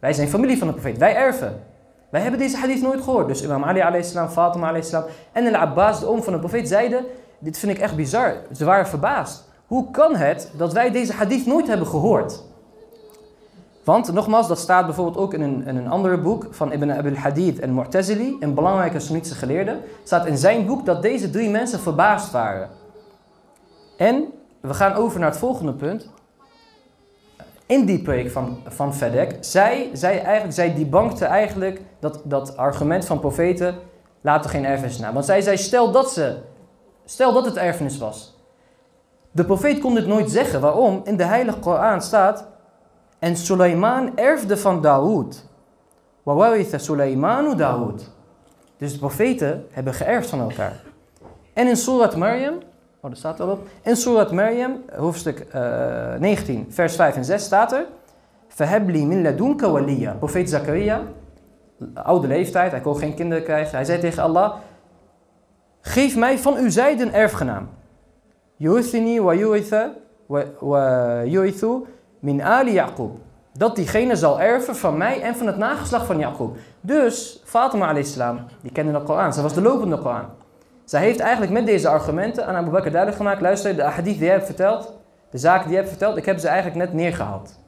wij 0.00 0.12
zijn 0.12 0.28
familie 0.28 0.58
van 0.58 0.66
de 0.66 0.72
profeet, 0.72 0.98
wij 0.98 1.14
erven. 1.14 1.62
Wij 2.10 2.20
hebben 2.20 2.40
deze 2.40 2.56
hadith 2.56 2.82
nooit 2.82 3.00
gehoord. 3.00 3.28
Dus 3.28 3.42
Imam 3.42 3.64
Ali 3.64 3.80
a.s., 3.80 4.14
Fatima 4.30 4.74
a.s. 4.74 4.92
en 5.32 5.46
Al-Abbas, 5.46 6.00
de 6.00 6.06
oom 6.06 6.22
van 6.22 6.32
de 6.32 6.38
profeet, 6.38 6.68
zeiden, 6.68 7.04
dit 7.38 7.58
vind 7.58 7.72
ik 7.72 7.78
echt 7.78 7.96
bizar. 7.96 8.34
Ze 8.52 8.64
waren 8.64 8.86
verbaasd. 8.86 9.48
Hoe 9.66 9.90
kan 9.90 10.16
het 10.16 10.50
dat 10.56 10.72
wij 10.72 10.90
deze 10.90 11.12
hadith 11.12 11.46
nooit 11.46 11.66
hebben 11.66 11.86
gehoord? 11.86 12.42
Want 13.84 14.12
nogmaals, 14.12 14.48
dat 14.48 14.58
staat 14.58 14.86
bijvoorbeeld 14.86 15.16
ook 15.16 15.34
in 15.34 15.40
een, 15.40 15.66
in 15.66 15.76
een 15.76 15.88
ander 15.88 16.20
boek 16.20 16.46
van 16.50 16.72
Ibn 16.72 16.90
Abil 16.90 17.14
Hadith 17.14 17.58
en 17.58 17.74
Mu'tazili, 17.74 18.36
een 18.40 18.54
belangrijke 18.54 19.00
Sunnitische 19.00 19.36
geleerde. 19.36 19.78
staat 20.04 20.26
in 20.26 20.36
zijn 20.36 20.66
boek 20.66 20.86
dat 20.86 21.02
deze 21.02 21.30
drie 21.30 21.50
mensen 21.50 21.80
verbaasd 21.80 22.30
waren. 22.32 22.68
En 23.96 24.24
we 24.60 24.74
gaan 24.74 24.92
over 24.92 25.20
naar 25.20 25.28
het 25.28 25.38
volgende 25.38 25.72
punt. 25.72 26.08
In 27.70 27.84
die 27.84 28.02
preek 28.02 28.30
van, 28.30 28.58
van 28.66 28.94
Fedek, 28.94 29.36
zij, 29.40 29.90
zij, 29.92 30.22
eigenlijk, 30.22 30.54
zij 30.54 30.74
debankte 30.74 31.24
eigenlijk 31.24 31.80
dat, 32.00 32.20
dat 32.24 32.56
argument 32.56 33.04
van 33.04 33.20
profeten, 33.20 33.74
laten 34.20 34.50
geen 34.50 34.64
erfenis 34.64 34.98
na. 34.98 35.12
Want 35.12 35.24
zij 35.24 35.40
zei, 35.40 35.56
stel 35.56 35.92
dat, 35.92 36.12
ze, 36.12 36.36
stel 37.04 37.32
dat 37.32 37.44
het 37.44 37.56
erfenis 37.56 37.98
was. 37.98 38.38
De 39.30 39.44
profeet 39.44 39.78
kon 39.78 39.94
dit 39.94 40.06
nooit 40.06 40.30
zeggen. 40.30 40.60
Waarom? 40.60 41.00
In 41.04 41.16
de 41.16 41.24
heilige 41.24 41.58
Koran 41.58 42.02
staat, 42.02 42.46
en 43.18 43.36
Suleiman 43.36 44.16
erfde 44.16 44.56
van 44.56 44.82
Daoud. 44.82 45.46
Wawaritha 46.22 46.78
Suleimanu 46.78 47.54
Daoud. 47.54 48.10
Dus 48.76 48.92
de 48.92 48.98
profeten 48.98 49.66
hebben 49.70 49.94
geërfd 49.94 50.28
van 50.28 50.40
elkaar. 50.40 50.82
En 51.52 51.68
in 51.68 51.76
Surat 51.76 52.16
Maryam, 52.16 52.58
oh 53.00 53.10
staat 53.12 53.40
al. 53.40 53.58
In 53.82 53.96
Surat 53.96 54.32
Maryam, 54.32 54.82
hoofdstuk 54.96 55.46
uh, 55.54 56.14
eh, 56.14 56.20
19, 56.20 56.66
vers 56.68 56.96
5 56.96 57.16
en 57.16 57.24
6 57.24 57.44
staat 57.44 57.72
er. 57.72 57.86
Fahebli 58.48 59.06
min 59.06 59.22
ladunka 59.22 59.70
waliya. 59.70 60.12
Profeet 60.12 60.50
Zakaria, 60.50 61.02
oude 61.94 62.26
leeftijd, 62.26 62.70
hij 62.70 62.80
kon 62.80 62.96
geen 62.96 63.14
kinderen 63.14 63.44
krijgen. 63.44 63.76
Hij 63.76 63.84
zei 63.84 64.00
tegen 64.00 64.22
Allah, 64.22 64.54
geef 65.80 66.16
mij 66.16 66.38
van 66.38 66.56
uw 66.56 66.70
zijde 66.70 67.02
een 67.02 67.12
erfgenaam. 67.12 67.68
Yuthini 68.56 69.20
wa 69.20 69.34
wa 70.60 71.22
yuithu 71.24 71.86
min 72.18 72.42
ali 72.42 72.72
Yaqub. 72.72 73.10
Dat 73.52 73.76
diegene 73.76 74.16
zal 74.16 74.40
erven 74.40 74.76
van 74.76 74.96
mij 74.96 75.22
en 75.22 75.36
van 75.36 75.46
het 75.46 75.56
nageslacht 75.56 76.06
van 76.06 76.18
Yaqub. 76.18 76.56
Dus 76.80 77.42
Fatima 77.44 77.86
a.s. 77.88 78.18
die 78.62 78.72
kende 78.72 78.92
de 78.92 79.02
Koran. 79.02 79.32
Ze 79.32 79.42
was 79.42 79.54
de 79.54 79.62
lopende 79.62 79.98
Koran. 79.98 80.24
Zij 80.90 81.00
heeft 81.00 81.20
eigenlijk 81.20 81.52
met 81.52 81.66
deze 81.66 81.88
argumenten 81.88 82.46
aan 82.46 82.54
Abu 82.54 82.70
Bakr 82.70 82.90
duidelijk 82.90 83.16
gemaakt. 83.16 83.40
Luister, 83.40 83.76
de 83.76 83.82
ahadith 83.82 84.14
die 84.14 84.24
jij 84.24 84.32
hebt 84.32 84.46
verteld, 84.46 84.92
de 85.30 85.38
zaken 85.38 85.62
die 85.62 85.70
jij 85.70 85.78
hebt 85.78 85.88
verteld, 85.88 86.16
ik 86.16 86.24
heb 86.24 86.38
ze 86.38 86.48
eigenlijk 86.48 86.76
net 86.76 86.92
neergehaald. 86.92 87.58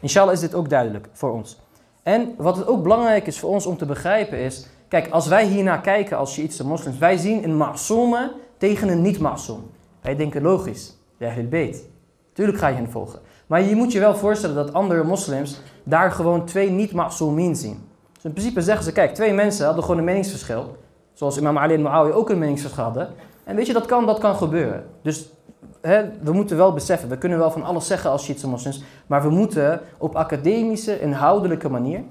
Inshallah 0.00 0.32
is 0.32 0.40
dit 0.40 0.54
ook 0.54 0.68
duidelijk 0.68 1.08
voor 1.12 1.32
ons. 1.32 1.60
En 2.02 2.34
wat 2.36 2.56
het 2.56 2.66
ook 2.66 2.82
belangrijk 2.82 3.26
is 3.26 3.38
voor 3.38 3.50
ons 3.50 3.66
om 3.66 3.76
te 3.76 3.86
begrijpen 3.86 4.38
is... 4.38 4.66
Kijk, 4.88 5.10
als 5.10 5.26
wij 5.26 5.46
hiernaar 5.46 5.80
kijken 5.80 6.16
als 6.16 6.32
Shiïtse 6.32 6.66
moslims, 6.66 6.98
wij 6.98 7.16
zien 7.16 7.44
een 7.44 7.56
ma'sooma 7.56 8.30
tegen 8.58 8.88
een 8.88 9.02
niet-ma'soom. 9.02 9.70
Wij 10.00 10.16
denken 10.16 10.42
logisch, 10.42 10.96
de 11.18 11.26
Ahlul 11.26 11.48
Bayt. 11.48 11.88
Tuurlijk 12.32 12.58
ga 12.58 12.68
je 12.68 12.76
hen 12.76 12.90
volgen. 12.90 13.20
Maar 13.46 13.62
je 13.62 13.74
moet 13.74 13.92
je 13.92 13.98
wel 13.98 14.16
voorstellen 14.16 14.56
dat 14.56 14.72
andere 14.72 15.04
moslims 15.04 15.60
daar 15.82 16.12
gewoon 16.12 16.44
twee 16.44 16.70
niet-ma'soomien 16.70 17.56
zien. 17.56 17.88
Dus 18.12 18.24
in 18.24 18.32
principe 18.32 18.60
zeggen 18.60 18.84
ze, 18.84 18.92
kijk, 18.92 19.14
twee 19.14 19.32
mensen 19.32 19.64
hadden 19.64 19.84
gewoon 19.84 19.98
een 19.98 20.04
meningsverschil. 20.04 20.76
Zoals 21.14 21.38
imam 21.38 21.58
Ali 21.58 21.74
en 21.74 21.82
Muawiyah 21.82 22.16
ook 22.16 22.30
een 22.30 22.38
meningsverschil 22.38 22.84
hadden. 22.84 23.08
En 23.44 23.56
weet 23.56 23.66
je, 23.66 23.72
dat 23.72 23.86
kan, 23.86 24.06
dat 24.06 24.18
kan 24.18 24.34
gebeuren. 24.34 24.86
Dus 25.02 25.28
we 26.22 26.32
moeten 26.32 26.56
wel 26.56 26.72
beseffen, 26.72 27.08
we 27.08 27.18
kunnen 27.18 27.38
wel 27.38 27.50
van 27.50 27.62
alles 27.62 27.86
zeggen 27.86 28.10
als 28.10 28.24
Shiitse. 28.24 28.82
Maar 29.06 29.22
we 29.22 29.30
moeten 29.30 29.80
op 29.98 30.14
academische, 30.16 31.00
inhoudelijke 31.00 31.68
manier 31.68 32.02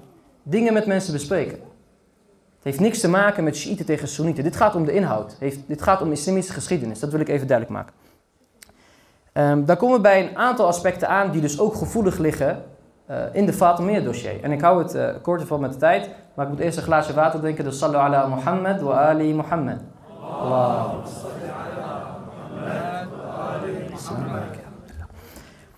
dingen 0.43 0.73
met 0.73 0.85
mensen 0.85 1.13
bespreken. 1.13 1.57
Het 2.55 2.71
heeft 2.71 2.79
niks 2.79 2.99
te 2.99 3.09
maken 3.09 3.43
met 3.43 3.55
Shiiten 3.55 3.85
tegen 3.85 4.07
Soenieten. 4.07 4.43
Dit 4.43 4.55
gaat 4.55 4.75
om 4.75 4.85
de 4.85 4.93
inhoud. 4.93 5.37
dit 5.67 5.81
gaat 5.81 6.01
om 6.01 6.11
islamitische 6.11 6.53
geschiedenis. 6.53 6.99
Dat 6.99 7.11
wil 7.11 7.19
ik 7.19 7.29
even 7.29 7.47
duidelijk 7.47 7.77
maken. 7.77 7.93
Um, 9.33 9.65
dan 9.65 9.77
komen 9.77 9.95
we 9.95 10.01
bij 10.01 10.27
een 10.27 10.37
aantal 10.37 10.67
aspecten 10.67 11.09
aan 11.09 11.31
die 11.31 11.41
dus 11.41 11.59
ook 11.59 11.75
gevoelig 11.75 12.17
liggen 12.17 12.63
uh, 13.09 13.17
in 13.31 13.45
de 13.45 13.53
Fatimiyya 13.53 13.99
dossier. 13.99 14.43
En 14.43 14.51
ik 14.51 14.61
hou 14.61 14.83
het 14.83 14.95
uh, 14.95 15.09
kort 15.21 15.43
van 15.43 15.59
met 15.59 15.71
de 15.71 15.77
tijd, 15.77 16.09
maar 16.33 16.45
ik 16.45 16.51
moet 16.51 16.61
eerst 16.61 16.77
een 16.77 16.83
glaasje 16.83 17.13
water 17.13 17.39
drinken. 17.39 17.63
Dus 17.63 17.77
sallu 17.77 17.95
ala 17.95 18.27
Muhammad 18.27 18.81
wa 18.81 19.09
ali 19.09 19.33
Muhammad. 19.33 19.79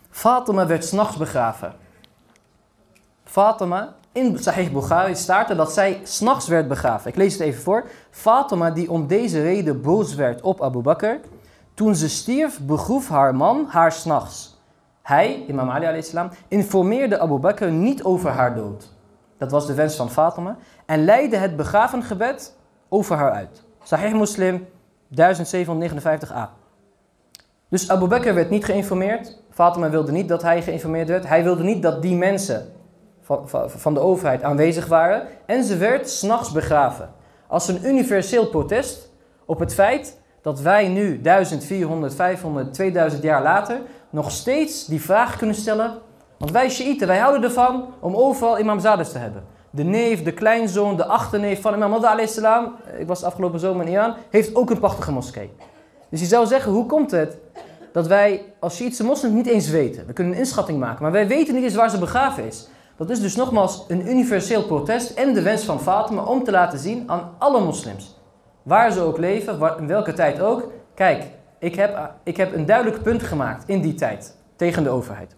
Fatima 0.10 0.68
werd 0.68 0.86
s'nachts 0.86 1.18
begraven. 1.18 1.74
Fatima, 3.24 3.94
in 4.12 4.38
Sahih 4.40 4.74
Bukhari 4.74 5.16
staat 5.16 5.56
dat 5.56 5.74
zij 5.74 6.00
s'nachts 6.04 6.48
werd 6.48 6.68
begraven. 6.68 7.10
Ik 7.10 7.16
lees 7.16 7.34
het 7.34 7.42
even 7.42 7.62
voor. 7.62 7.86
Fatima 8.10 8.72
die 8.72 8.92
om 8.92 9.08
deze 9.08 9.42
reden 9.42 9.82
boos 9.82 10.16
werd 10.16 10.42
op 10.42 10.62
Abu 10.62 10.82
Bakr 10.82 11.16
toen 11.74 11.96
ze 11.96 12.10
stierf, 12.10 12.60
begroef 12.60 13.10
haar 13.10 13.36
man 13.36 13.66
haar 13.68 13.92
s'nachts. 13.92 14.55
Hij, 15.06 15.44
Imam 15.48 15.70
Ali 15.70 16.02
salam, 16.02 16.30
informeerde 16.48 17.20
Abu 17.20 17.38
Bakr 17.38 17.66
niet 17.66 18.04
over 18.04 18.30
haar 18.30 18.56
dood. 18.56 18.94
dat 19.38 19.52
was 19.52 19.68
de 19.68 19.74
wens 19.74 19.96
van 19.96 20.10
Fatima, 20.10 20.58
en 20.86 21.06
leidde 21.06 21.38
het 21.38 21.56
begravengebed 21.56 22.56
over 22.90 23.16
haar 23.16 23.32
uit. 23.32 23.64
Sahih 23.84 24.14
Muslim 24.14 24.68
1759a. 25.10 26.50
Dus 27.70 27.90
Abu 27.90 28.08
Bakr 28.08 28.34
werd 28.34 28.50
niet 28.50 28.66
geïnformeerd. 28.66 29.42
Fatima 29.50 29.90
wilde 29.90 30.12
niet 30.12 30.28
dat 30.28 30.42
hij 30.42 30.62
geïnformeerd 30.62 31.08
werd. 31.08 31.28
Hij 31.28 31.44
wilde 31.44 31.64
niet 31.64 31.82
dat 31.82 32.02
die 32.02 32.16
mensen 32.16 32.66
van, 33.22 33.50
van, 33.50 33.70
van 33.70 33.94
de 33.94 34.00
overheid 34.00 34.44
aanwezig 34.44 34.88
waren. 34.88 35.28
En 35.46 35.64
ze 35.64 35.78
werd 35.78 36.10
s'nachts 36.10 36.52
begraven. 36.52 37.10
Als 37.48 37.68
een 37.68 37.86
universeel 37.86 38.48
protest 38.48 39.12
op 39.46 39.60
het 39.60 39.74
feit 39.74 40.22
dat 40.42 40.62
wij 40.62 40.88
nu 40.88 41.22
1400, 41.22 42.16
500, 42.16 42.74
2000 42.74 43.24
jaar 43.24 43.42
later 43.42 43.82
nog 44.16 44.32
steeds 44.32 44.86
die 44.86 45.02
vraag 45.02 45.38
kunnen 45.38 45.56
stellen. 45.56 45.94
Want 46.38 46.52
wij 46.52 46.70
Shiiten, 46.70 47.08
wij 47.08 47.18
houden 47.18 47.44
ervan 47.44 47.86
om 48.00 48.16
overal 48.16 48.60
imam 48.60 48.80
Zaders 48.80 49.12
te 49.12 49.18
hebben. 49.18 49.44
De 49.70 49.84
neef, 49.84 50.24
de 50.24 50.34
kleinzoon, 50.34 50.98
de 50.98 51.06
achterneef 51.06 51.62
van 51.62 51.74
imam 51.74 51.94
Adha 51.94 52.26
salam, 52.26 52.76
ik 52.98 53.08
was 53.08 53.24
afgelopen 53.24 53.60
zomer 53.60 53.86
in 53.86 53.92
Iran, 53.92 54.16
heeft 54.30 54.56
ook 54.56 54.70
een 54.70 54.80
prachtige 54.80 55.12
moskee. 55.12 55.52
Dus 56.10 56.20
je 56.20 56.26
zou 56.26 56.46
zeggen, 56.46 56.72
hoe 56.72 56.86
komt 56.86 57.12
het 57.12 57.38
dat 57.92 58.08
wij 58.08 58.54
als 58.60 58.76
Shiïtse 58.76 59.04
moslims 59.04 59.34
niet 59.34 59.48
eens 59.48 59.70
weten? 59.70 60.08
We 60.08 60.14
kunnen 60.14 60.34
een 60.34 60.40
inschatting 60.40 60.80
maken, 60.80 61.02
maar 61.02 61.12
wij 61.12 61.28
weten 61.28 61.54
niet 61.54 61.64
eens 61.64 61.76
waar 61.76 61.90
ze 61.90 62.00
begraven 62.00 62.46
is. 62.46 62.68
Dat 62.98 63.10
is 63.10 63.22
dus 63.22 63.36
nogmaals 63.36 63.86
een 63.88 64.10
universeel 64.10 64.64
protest 64.64 65.10
en 65.10 65.34
de 65.34 65.42
wens 65.42 65.64
van 65.64 65.82
Fatima 65.82 66.24
om 66.24 66.44
te 66.44 66.52
laten 66.52 66.80
zien 66.80 67.04
aan 67.08 67.32
alle 67.38 67.62
moslims. 67.62 68.20
Waar 68.64 68.92
ze 68.92 69.02
ook 69.02 69.18
leven, 69.18 69.78
in 69.80 69.88
welke 69.88 70.14
tijd 70.14 70.42
ook. 70.42 70.72
Kijk, 70.94 71.24
ik 71.60 71.76
heb, 71.76 72.12
ik 72.24 72.38
heb 72.38 72.54
een 72.54 72.66
duidelijk 72.66 73.04
punt 73.04 73.24
gemaakt 73.24 73.64
in 73.68 73.82
die 73.82 73.94
tijd 73.94 74.36
tegen 74.56 74.84
de 74.84 74.90
overheid. 74.90 75.36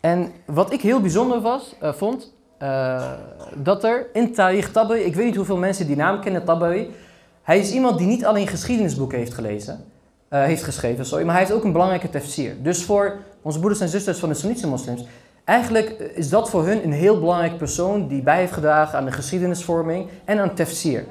En 0.00 0.32
wat 0.46 0.72
ik 0.72 0.80
heel 0.80 1.00
bijzonder 1.00 1.40
was, 1.40 1.76
uh, 1.82 1.92
vond, 1.92 2.32
uh, 2.62 3.12
dat 3.54 3.84
er 3.84 4.06
in 4.12 4.32
Tariq 4.32 4.70
Tabari, 4.72 5.00
ik 5.00 5.14
weet 5.14 5.24
niet 5.24 5.36
hoeveel 5.36 5.56
mensen 5.56 5.86
die 5.86 5.96
naam 5.96 6.20
kennen, 6.20 6.44
Tabari. 6.44 6.94
Hij 7.42 7.58
is 7.58 7.72
iemand 7.72 7.98
die 7.98 8.06
niet 8.06 8.24
alleen 8.24 8.46
geschiedenisboeken 8.46 9.18
heeft 9.18 9.34
gelezen, 9.34 9.84
heeft 10.28 10.62
geschreven, 10.62 11.06
sorry, 11.06 11.24
maar 11.24 11.34
hij 11.34 11.42
heeft 11.44 11.56
ook 11.56 11.64
een 11.64 11.72
belangrijke 11.72 12.10
tafsir. 12.10 12.62
Dus 12.62 12.84
voor 12.84 13.16
onze 13.42 13.58
broeders 13.58 13.80
en 13.80 13.88
zusters 13.88 14.18
van 14.18 14.28
de 14.28 14.34
Sunnitische 14.34 14.68
moslims, 14.68 15.04
eigenlijk 15.44 15.88
is 16.14 16.28
dat 16.28 16.50
voor 16.50 16.66
hun 16.66 16.84
een 16.84 16.92
heel 16.92 17.18
belangrijk 17.18 17.56
persoon 17.58 18.08
die 18.08 18.22
bij 18.22 18.38
heeft 18.38 18.52
gedragen 18.52 18.98
aan 18.98 19.04
de 19.04 19.12
geschiedenisvorming 19.12 20.08
en 20.24 20.38
aan 20.38 20.54
tafsir. 20.54 21.04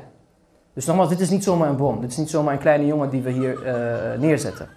Dus 0.73 0.85
nogmaals, 0.85 1.09
dit 1.09 1.19
is 1.19 1.29
niet 1.29 1.43
zomaar 1.43 1.69
een 1.69 1.77
bom. 1.77 2.01
Dit 2.01 2.11
is 2.11 2.17
niet 2.17 2.29
zomaar 2.29 2.53
een 2.53 2.59
kleine 2.59 2.85
jongen 2.85 3.09
die 3.09 3.21
we 3.21 3.29
hier 3.29 3.65
uh, 3.65 4.19
neerzetten. 4.19 4.67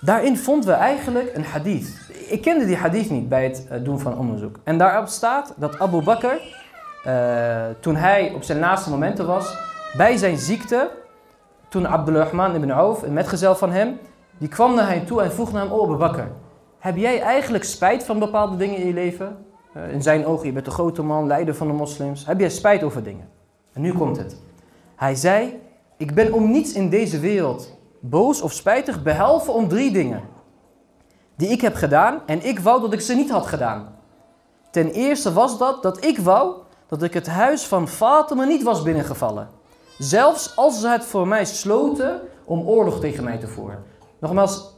Daarin 0.00 0.36
vonden 0.36 0.68
we 0.68 0.74
eigenlijk 0.74 1.36
een 1.36 1.44
hadith. 1.44 2.10
Ik 2.28 2.42
kende 2.42 2.64
die 2.64 2.76
hadith 2.76 3.10
niet 3.10 3.28
bij 3.28 3.44
het 3.44 3.66
uh, 3.72 3.84
doen 3.84 4.00
van 4.00 4.18
onderzoek. 4.18 4.58
En 4.64 4.78
daarop 4.78 5.06
staat 5.06 5.54
dat 5.56 5.78
Abu 5.78 6.02
Bakr, 6.02 6.26
uh, 6.26 7.64
toen 7.80 7.96
hij 7.96 8.32
op 8.34 8.42
zijn 8.42 8.58
laatste 8.58 8.90
momenten 8.90 9.26
was, 9.26 9.56
bij 9.96 10.16
zijn 10.16 10.38
ziekte, 10.38 10.90
toen 11.68 11.88
Abdulrahman 11.88 12.54
ibn 12.54 12.70
Auf, 12.70 13.02
een 13.02 13.12
metgezel 13.12 13.54
van 13.54 13.70
hem, 13.70 13.98
die 14.38 14.48
kwam 14.48 14.74
naar 14.74 14.88
hem 14.88 15.06
toe 15.06 15.22
en 15.22 15.32
vroeg 15.32 15.52
naar 15.52 15.62
hem, 15.62 15.72
oh 15.72 15.82
Abu 15.82 15.96
Bakr, 15.96 16.22
heb 16.78 16.96
jij 16.96 17.20
eigenlijk 17.20 17.64
spijt 17.64 18.04
van 18.04 18.18
bepaalde 18.18 18.56
dingen 18.56 18.76
in 18.76 18.86
je 18.86 18.92
leven? 18.92 19.36
in 19.90 20.02
zijn 20.02 20.26
ogen, 20.26 20.46
je 20.46 20.52
bent 20.52 20.66
een 20.66 20.72
grote 20.72 21.02
man, 21.02 21.26
leider 21.26 21.54
van 21.54 21.66
de 21.66 21.72
moslims. 21.72 22.26
Heb 22.26 22.40
jij 22.40 22.50
spijt 22.50 22.82
over 22.82 23.02
dingen? 23.02 23.28
En 23.72 23.80
nu 23.80 23.92
komt 23.92 24.16
het. 24.16 24.40
Hij 24.96 25.14
zei, 25.14 25.60
ik 25.96 26.14
ben 26.14 26.32
om 26.32 26.50
niets 26.50 26.72
in 26.72 26.88
deze 26.88 27.18
wereld 27.20 27.80
boos 28.02 28.40
of 28.40 28.52
spijtig, 28.52 29.02
behalve 29.02 29.50
om 29.50 29.68
drie 29.68 29.92
dingen. 29.92 30.22
Die 31.36 31.48
ik 31.48 31.60
heb 31.60 31.74
gedaan 31.74 32.22
en 32.26 32.46
ik 32.46 32.58
wou 32.58 32.80
dat 32.80 32.92
ik 32.92 33.00
ze 33.00 33.14
niet 33.14 33.30
had 33.30 33.46
gedaan. 33.46 33.96
Ten 34.70 34.90
eerste 34.90 35.32
was 35.32 35.58
dat 35.58 35.82
dat 35.82 36.04
ik 36.04 36.18
wou 36.18 36.54
dat 36.86 37.02
ik 37.02 37.14
het 37.14 37.26
huis 37.26 37.66
van 37.66 37.88
Fatima 37.88 38.44
niet 38.44 38.62
was 38.62 38.82
binnengevallen. 38.82 39.48
Zelfs 39.98 40.56
als 40.56 40.80
ze 40.80 40.88
het 40.88 41.04
voor 41.04 41.28
mij 41.28 41.44
sloten 41.44 42.20
om 42.44 42.68
oorlog 42.68 43.00
tegen 43.00 43.24
mij 43.24 43.38
te 43.38 43.46
voeren. 43.46 43.84
Nogmaals, 44.18 44.74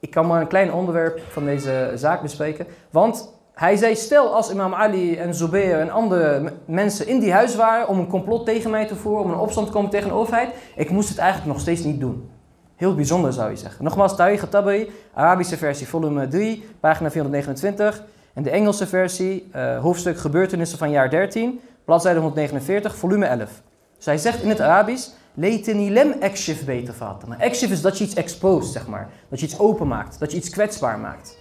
ik 0.00 0.10
kan 0.10 0.26
maar 0.26 0.40
een 0.40 0.46
klein 0.46 0.72
onderwerp 0.72 1.20
van 1.28 1.44
deze 1.44 1.92
zaak 1.94 2.22
bespreken. 2.22 2.66
Want 2.90 3.32
hij 3.54 3.76
zei, 3.76 3.96
stel 3.96 4.34
als 4.34 4.50
imam 4.50 4.74
Ali 4.74 5.16
en 5.16 5.34
Zubair 5.34 5.80
en 5.80 5.90
andere 5.90 6.52
mensen 6.64 7.06
in 7.06 7.20
die 7.20 7.32
huis 7.32 7.56
waren 7.56 7.88
om 7.88 7.98
een 7.98 8.06
complot 8.06 8.46
tegen 8.46 8.70
mij 8.70 8.86
te 8.86 8.96
voeren, 8.96 9.24
om 9.24 9.30
een 9.30 9.38
opstand 9.38 9.66
te 9.66 9.72
komen 9.72 9.90
tegen 9.90 10.08
de 10.08 10.14
overheid, 10.14 10.54
ik 10.76 10.90
moest 10.90 11.08
het 11.08 11.18
eigenlijk 11.18 11.52
nog 11.52 11.60
steeds 11.60 11.84
niet 11.84 12.00
doen. 12.00 12.30
Heel 12.76 12.94
bijzonder 12.94 13.32
zou 13.32 13.50
je 13.50 13.56
zeggen. 13.56 13.84
Nogmaals, 13.84 14.12
Tariq 14.12 14.48
Tabari, 14.48 14.90
Arabische 15.14 15.56
versie, 15.56 15.88
volume 15.88 16.28
3, 16.28 16.64
pagina 16.80 17.10
429. 17.10 18.02
En 18.34 18.42
de 18.42 18.50
Engelse 18.50 18.86
versie, 18.86 19.50
uh, 19.56 19.78
hoofdstuk 19.78 20.18
gebeurtenissen 20.18 20.78
van 20.78 20.90
jaar 20.90 21.10
13, 21.10 21.60
bladzijde 21.84 22.20
149, 22.20 22.96
volume 22.96 23.26
11. 23.26 23.62
Dus 23.96 24.04
hij 24.04 24.18
zegt 24.18 24.42
in 24.42 24.48
het 24.48 24.60
Arabisch, 24.60 25.08
Leiteni 25.34 25.90
lem 25.90 26.12
ekshif 26.20 26.64
beter. 26.64 26.94
Ekshif 27.38 27.70
is 27.70 27.80
dat 27.80 27.98
je 27.98 28.04
iets 28.04 28.14
exposed, 28.14 28.72
zeg 28.72 28.86
maar. 28.86 29.08
Dat 29.28 29.40
je 29.40 29.46
iets 29.46 29.58
openmaakt, 29.58 30.18
dat 30.18 30.30
je 30.30 30.36
iets 30.36 30.50
kwetsbaar 30.50 30.98
maakt. 30.98 31.38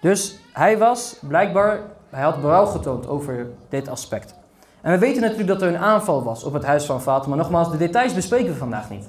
Dus 0.00 0.38
hij 0.58 0.78
was 0.78 1.18
blijkbaar, 1.20 1.80
hij 2.10 2.22
had 2.22 2.40
berouw 2.40 2.66
getoond 2.66 3.08
over 3.08 3.46
dit 3.68 3.88
aspect. 3.88 4.34
En 4.80 4.92
we 4.92 4.98
weten 4.98 5.22
natuurlijk 5.22 5.48
dat 5.48 5.62
er 5.62 5.68
een 5.68 5.78
aanval 5.78 6.22
was 6.22 6.44
op 6.44 6.52
het 6.52 6.64
huis 6.64 6.84
van 6.84 7.02
Fatima. 7.02 7.36
Nogmaals, 7.36 7.70
de 7.70 7.76
details 7.76 8.14
bespreken 8.14 8.52
we 8.52 8.54
vandaag 8.54 8.90
niet. 8.90 9.08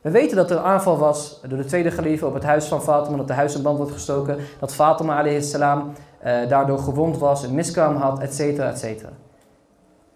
We 0.00 0.10
weten 0.10 0.36
dat 0.36 0.50
er 0.50 0.56
een 0.56 0.62
aanval 0.62 0.98
was 0.98 1.40
door 1.48 1.58
de 1.58 1.64
tweede 1.64 1.90
geliefde 1.90 2.26
op 2.26 2.34
het 2.34 2.44
huis 2.44 2.66
van 2.66 2.82
Fatima, 2.82 3.16
dat 3.16 3.26
de 3.26 3.32
huis 3.32 3.54
in 3.54 3.62
brand 3.62 3.76
wordt 3.76 3.92
gestoken, 3.92 4.38
dat 4.60 4.74
Fatima 4.74 5.40
salam 5.40 5.92
uh, 6.24 6.48
daardoor 6.48 6.78
gewond 6.78 7.18
was, 7.18 7.42
een 7.42 7.54
miskraam 7.54 7.96
had, 7.96 8.18
et 8.18 8.34
cetera, 8.34 8.68
et 8.68 8.78
cetera. 8.78 9.10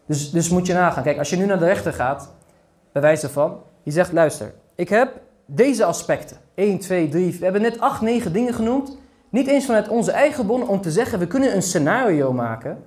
Dus, 0.07 0.31
dus 0.31 0.48
moet 0.48 0.66
je 0.66 0.72
nagaan. 0.72 1.03
Kijk, 1.03 1.18
als 1.18 1.31
je 1.31 1.37
nu 1.37 1.46
naar 1.46 1.59
de 1.59 1.64
rechter 1.64 1.92
gaat, 1.92 2.33
bij 2.92 3.03
wijze 3.03 3.29
van, 3.29 3.59
je 3.83 3.90
zegt, 3.90 4.12
luister, 4.12 4.55
ik 4.75 4.88
heb 4.88 5.20
deze 5.46 5.85
aspecten, 5.85 6.37
1, 6.55 6.79
2, 6.79 7.09
3, 7.09 7.37
we 7.38 7.44
hebben 7.44 7.62
net 7.62 7.81
8, 7.81 8.01
9 8.01 8.33
dingen 8.33 8.55
genoemd, 8.55 9.01
niet 9.32 9.46
eens 9.46 9.64
vanuit 9.64 9.88
onze 9.88 10.10
eigen 10.10 10.46
bon 10.46 10.68
om 10.68 10.80
te 10.80 10.90
zeggen, 10.90 11.18
we 11.18 11.26
kunnen 11.26 11.54
een 11.54 11.62
scenario 11.62 12.32
maken, 12.32 12.78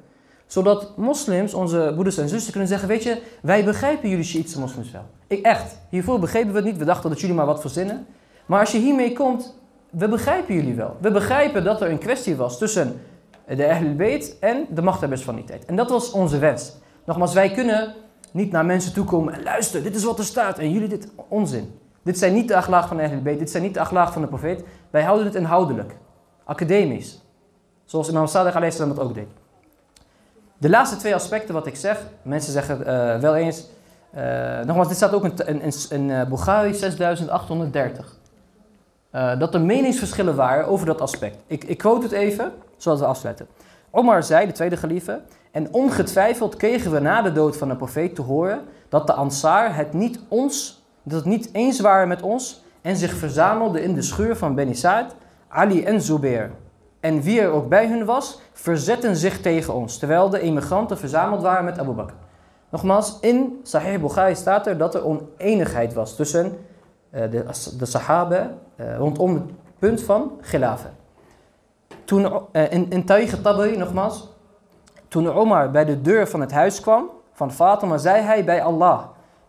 zodat 0.45 0.97
moslims, 0.97 1.53
onze 1.53 1.89
broeders 1.93 2.17
en 2.17 2.29
zussen, 2.29 2.51
kunnen 2.51 2.69
zeggen, 2.69 2.87
weet 2.87 3.03
je, 3.03 3.21
wij 3.41 3.63
begrijpen 3.63 4.09
jullie 4.09 4.23
Shiïtse 4.23 4.59
moslims 4.59 4.91
wel. 4.91 5.05
Ik 5.27 5.45
echt, 5.45 5.77
hiervoor 5.89 6.19
begrepen 6.19 6.49
we 6.49 6.55
het 6.55 6.65
niet, 6.65 6.77
we 6.77 6.85
dachten 6.85 7.09
dat 7.09 7.19
jullie 7.19 7.35
maar 7.35 7.45
wat 7.45 7.61
verzinnen. 7.61 8.05
Maar 8.45 8.59
als 8.59 8.71
je 8.71 8.77
hiermee 8.77 9.13
komt, 9.13 9.57
we 9.89 10.07
begrijpen 10.07 10.55
jullie 10.55 10.75
wel. 10.75 10.95
We 11.01 11.11
begrijpen 11.11 11.63
dat 11.63 11.81
er 11.81 11.89
een 11.89 11.97
kwestie 11.97 12.35
was 12.35 12.57
tussen 12.57 13.01
de 13.47 13.69
Ahlul 13.69 14.19
en 14.39 14.65
de 14.69 14.81
machthebbers 14.81 15.23
van 15.23 15.35
die 15.35 15.43
tijd. 15.43 15.65
En 15.65 15.75
dat 15.75 15.89
was 15.89 16.11
onze 16.11 16.37
wens. 16.37 16.73
Nogmaals, 17.05 17.33
wij 17.33 17.51
kunnen 17.51 17.93
niet 18.31 18.51
naar 18.51 18.65
mensen 18.65 18.93
toe 18.93 19.05
komen 19.05 19.33
en 19.33 19.43
luister, 19.43 19.83
dit 19.83 19.95
is 19.95 20.03
wat 20.03 20.19
er 20.19 20.25
staat 20.25 20.59
en 20.59 20.71
jullie 20.71 20.87
dit 20.87 21.07
onzin. 21.27 21.79
Dit 22.03 22.17
zijn 22.17 22.33
niet 22.33 22.47
de 22.47 22.55
aglaag 22.55 22.87
van 22.87 22.97
de 22.97 23.03
Ahlul 23.03 23.37
dit 23.37 23.49
zijn 23.49 23.63
niet 23.63 23.73
de 23.73 23.79
aglaag 23.79 24.13
van 24.13 24.21
de 24.21 24.27
profeet. 24.27 24.63
Wij 24.89 25.03
houden 25.03 25.25
het 25.25 25.35
inhoudelijk, 25.35 25.95
academisch. 26.45 27.21
Zoals 27.85 28.09
Imam 28.09 28.27
Sadiq 28.27 28.55
a.s. 28.55 28.77
dat 28.77 28.99
ook 28.99 29.13
deed. 29.13 29.27
De 30.57 30.69
laatste 30.69 30.97
twee 30.97 31.15
aspecten 31.15 31.53
wat 31.53 31.65
ik 31.65 31.75
zeg, 31.75 32.07
mensen 32.21 32.51
zeggen 32.51 32.79
uh, 32.79 33.19
wel 33.19 33.35
eens, 33.35 33.65
uh, 34.15 34.59
nogmaals, 34.59 34.87
dit 34.87 34.97
staat 34.97 35.13
ook 35.13 35.25
in, 35.25 35.61
in, 35.89 36.09
uh, 36.09 36.23
Bukhari 36.23 36.73
6830. 36.73 38.17
dat 39.11 39.53
er 39.53 39.61
meningsverschillen 39.61 40.35
waren 40.35 40.67
over 40.67 40.85
dat 40.85 41.01
aspect. 41.01 41.37
Ik, 41.47 41.63
ik 41.63 41.77
quote 41.77 42.03
het 42.03 42.11
even, 42.11 42.51
zodat 42.77 42.99
we 42.99 43.05
afsluiten. 43.05 43.47
Omar 43.91 44.23
zei, 44.23 44.45
de 44.45 44.51
tweede 44.51 44.77
geliefde, 44.77 45.21
en 45.51 45.73
ongetwijfeld 45.73 46.55
kregen 46.55 46.91
we 46.91 46.99
na 46.99 47.21
de 47.21 47.31
dood 47.31 47.57
van 47.57 47.67
de 47.69 47.75
profeet 47.75 48.15
te 48.15 48.21
horen 48.21 48.61
dat 48.89 49.07
de 49.07 49.13
Ansar 49.13 49.75
het 49.75 49.93
niet, 49.93 50.19
ons, 50.27 50.83
dat 51.03 51.17
het 51.19 51.25
niet 51.25 51.49
eens 51.51 51.79
waren 51.79 52.07
met 52.07 52.21
ons 52.21 52.63
en 52.81 52.97
zich 52.97 53.13
verzamelden 53.13 53.83
in 53.83 53.93
de 53.93 54.01
schuur 54.01 54.35
van 54.35 54.55
Beni 54.55 54.75
Sa'd, 54.75 55.15
Ali 55.55 55.83
en 55.83 56.01
Zubair 56.01 56.51
en 56.99 57.21
wie 57.21 57.41
er 57.41 57.51
ook 57.51 57.69
bij 57.69 57.87
hun 57.87 58.05
was, 58.05 58.39
verzetten 58.53 59.15
zich 59.15 59.41
tegen 59.41 59.73
ons, 59.73 59.97
terwijl 59.97 60.29
de 60.29 60.39
emigranten 60.39 60.97
verzameld 60.97 61.41
waren 61.41 61.65
met 61.65 61.79
Abu 61.79 61.91
Bakr. 61.91 62.13
Nogmaals, 62.69 63.17
in 63.21 63.59
Sahih 63.63 64.01
Bukhari 64.01 64.35
staat 64.35 64.67
er 64.67 64.77
dat 64.77 64.95
er 64.95 65.05
oneenigheid 65.05 65.93
was 65.93 66.15
tussen 66.15 66.57
uh, 67.11 67.21
de, 67.31 67.45
de 67.77 67.85
Sahaba 67.85 68.53
uh, 68.75 68.97
rondom 68.97 69.33
het 69.33 69.43
punt 69.79 70.03
van 70.03 70.31
khilafen. 70.41 70.91
Toen, 72.03 72.21
uh, 72.51 72.71
in, 72.71 72.89
in 72.89 73.01
Tariq 73.01 73.41
Tabari, 73.41 73.77
nogmaals, 73.77 74.29
toen 75.07 75.33
Omar 75.33 75.71
bij 75.71 75.85
de 75.85 76.01
deur 76.01 76.27
van 76.27 76.41
het 76.41 76.51
huis 76.51 76.79
kwam 76.79 77.09
van 77.31 77.51
Fatima, 77.51 77.97
zei 77.97 78.21
hij 78.21 78.45
bij 78.45 78.63
Allah, 78.63 79.01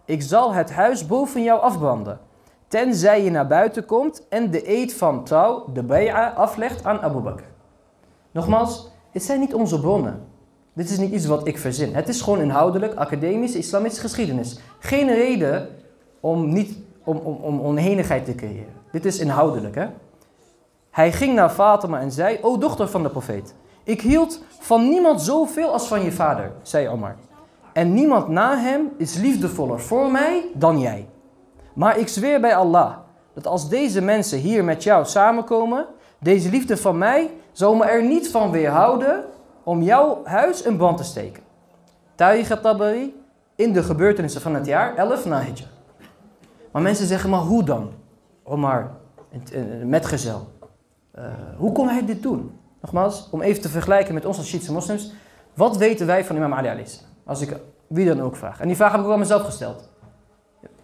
ik 0.04 0.22
zal 0.22 0.52
het 0.52 0.72
huis 0.72 1.06
boven 1.06 1.42
jou 1.42 1.60
afbranden. 1.60 2.18
Tenzij 2.68 3.24
je 3.24 3.30
naar 3.30 3.46
buiten 3.46 3.84
komt 3.84 4.28
en 4.28 4.50
de 4.50 4.70
eed 4.70 4.94
van 4.94 5.24
trouw, 5.24 5.64
de 5.72 5.82
bay'a, 5.82 6.32
aflegt 6.32 6.84
aan 6.84 7.00
Abu 7.00 7.18
Bakr. 7.18 7.44
Nogmaals, 8.30 8.90
het 9.10 9.22
zijn 9.22 9.40
niet 9.40 9.54
onze 9.54 9.80
bronnen. 9.80 10.24
Dit 10.72 10.90
is 10.90 10.98
niet 10.98 11.12
iets 11.12 11.26
wat 11.26 11.46
ik 11.46 11.58
verzin. 11.58 11.94
Het 11.94 12.08
is 12.08 12.20
gewoon 12.20 12.40
inhoudelijk, 12.40 12.94
academisch, 12.94 13.54
islamitische 13.54 14.02
geschiedenis. 14.02 14.58
Geen 14.78 15.14
reden 15.14 15.68
om, 16.20 16.52
niet, 16.52 16.78
om, 17.04 17.16
om, 17.16 17.36
om 17.36 17.60
oneenigheid 17.60 18.24
te 18.24 18.34
creëren. 18.34 18.72
Dit 18.90 19.04
is 19.04 19.18
inhoudelijk. 19.18 19.74
Hè? 19.74 19.86
Hij 20.90 21.12
ging 21.12 21.34
naar 21.34 21.50
Fatima 21.50 22.00
en 22.00 22.12
zei, 22.12 22.38
o 22.42 22.58
dochter 22.58 22.88
van 22.88 23.02
de 23.02 23.10
profeet, 23.10 23.54
Ik 23.84 24.00
hield 24.00 24.42
van 24.58 24.88
niemand 24.88 25.22
zoveel 25.22 25.72
als 25.72 25.86
van 25.86 26.02
je 26.02 26.12
vader, 26.12 26.52
zei 26.62 26.88
Omar. 26.88 27.16
En 27.72 27.94
niemand 27.94 28.28
na 28.28 28.58
hem 28.58 28.92
is 28.96 29.16
liefdevoller 29.16 29.80
voor 29.80 30.10
mij 30.10 30.44
dan 30.54 30.80
jij. 30.80 31.06
Maar 31.76 31.98
ik 31.98 32.08
zweer 32.08 32.40
bij 32.40 32.56
Allah 32.56 32.96
dat 33.32 33.46
als 33.46 33.68
deze 33.68 34.00
mensen 34.00 34.38
hier 34.38 34.64
met 34.64 34.82
jou 34.82 35.04
samenkomen, 35.04 35.86
deze 36.18 36.50
liefde 36.50 36.76
van 36.76 36.98
mij 36.98 37.30
zal 37.52 37.74
me 37.74 37.84
er 37.84 38.02
niet 38.04 38.30
van 38.30 38.50
weerhouden 38.50 39.24
om 39.62 39.82
jouw 39.82 40.20
huis 40.24 40.62
in 40.62 40.76
brand 40.76 40.96
te 40.96 41.04
steken. 41.04 41.42
Tariq 42.14 42.60
tabari 42.62 43.22
in 43.54 43.72
de 43.72 43.82
gebeurtenissen 43.82 44.40
van 44.40 44.54
het 44.54 44.66
jaar 44.66 44.94
11 44.94 45.24
na 45.24 45.40
Hijjah. 45.40 45.68
Maar 46.72 46.82
mensen 46.82 47.06
zeggen, 47.06 47.30
maar 47.30 47.40
hoe 47.40 47.64
dan? 47.64 47.90
Omar, 48.42 48.90
metgezel. 49.84 50.48
Uh, 51.18 51.24
hoe 51.56 51.72
kon 51.72 51.88
hij 51.88 52.04
dit 52.04 52.22
doen? 52.22 52.58
Nogmaals, 52.80 53.28
om 53.30 53.40
even 53.42 53.62
te 53.62 53.68
vergelijken 53.68 54.14
met 54.14 54.24
ons 54.24 54.36
als 54.36 54.48
Shiitse 54.48 54.72
moslims. 54.72 55.12
Wat 55.54 55.76
weten 55.76 56.06
wij 56.06 56.24
van 56.24 56.36
imam 56.36 56.54
Ali 56.54 56.84
Als 57.24 57.40
ik 57.40 57.56
wie 57.86 58.06
dan 58.06 58.22
ook 58.22 58.36
vraag. 58.36 58.60
En 58.60 58.66
die 58.66 58.76
vraag 58.76 58.90
heb 58.90 59.00
ik 59.00 59.06
ook 59.06 59.12
aan 59.12 59.18
mezelf 59.18 59.42
gesteld. 59.42 59.88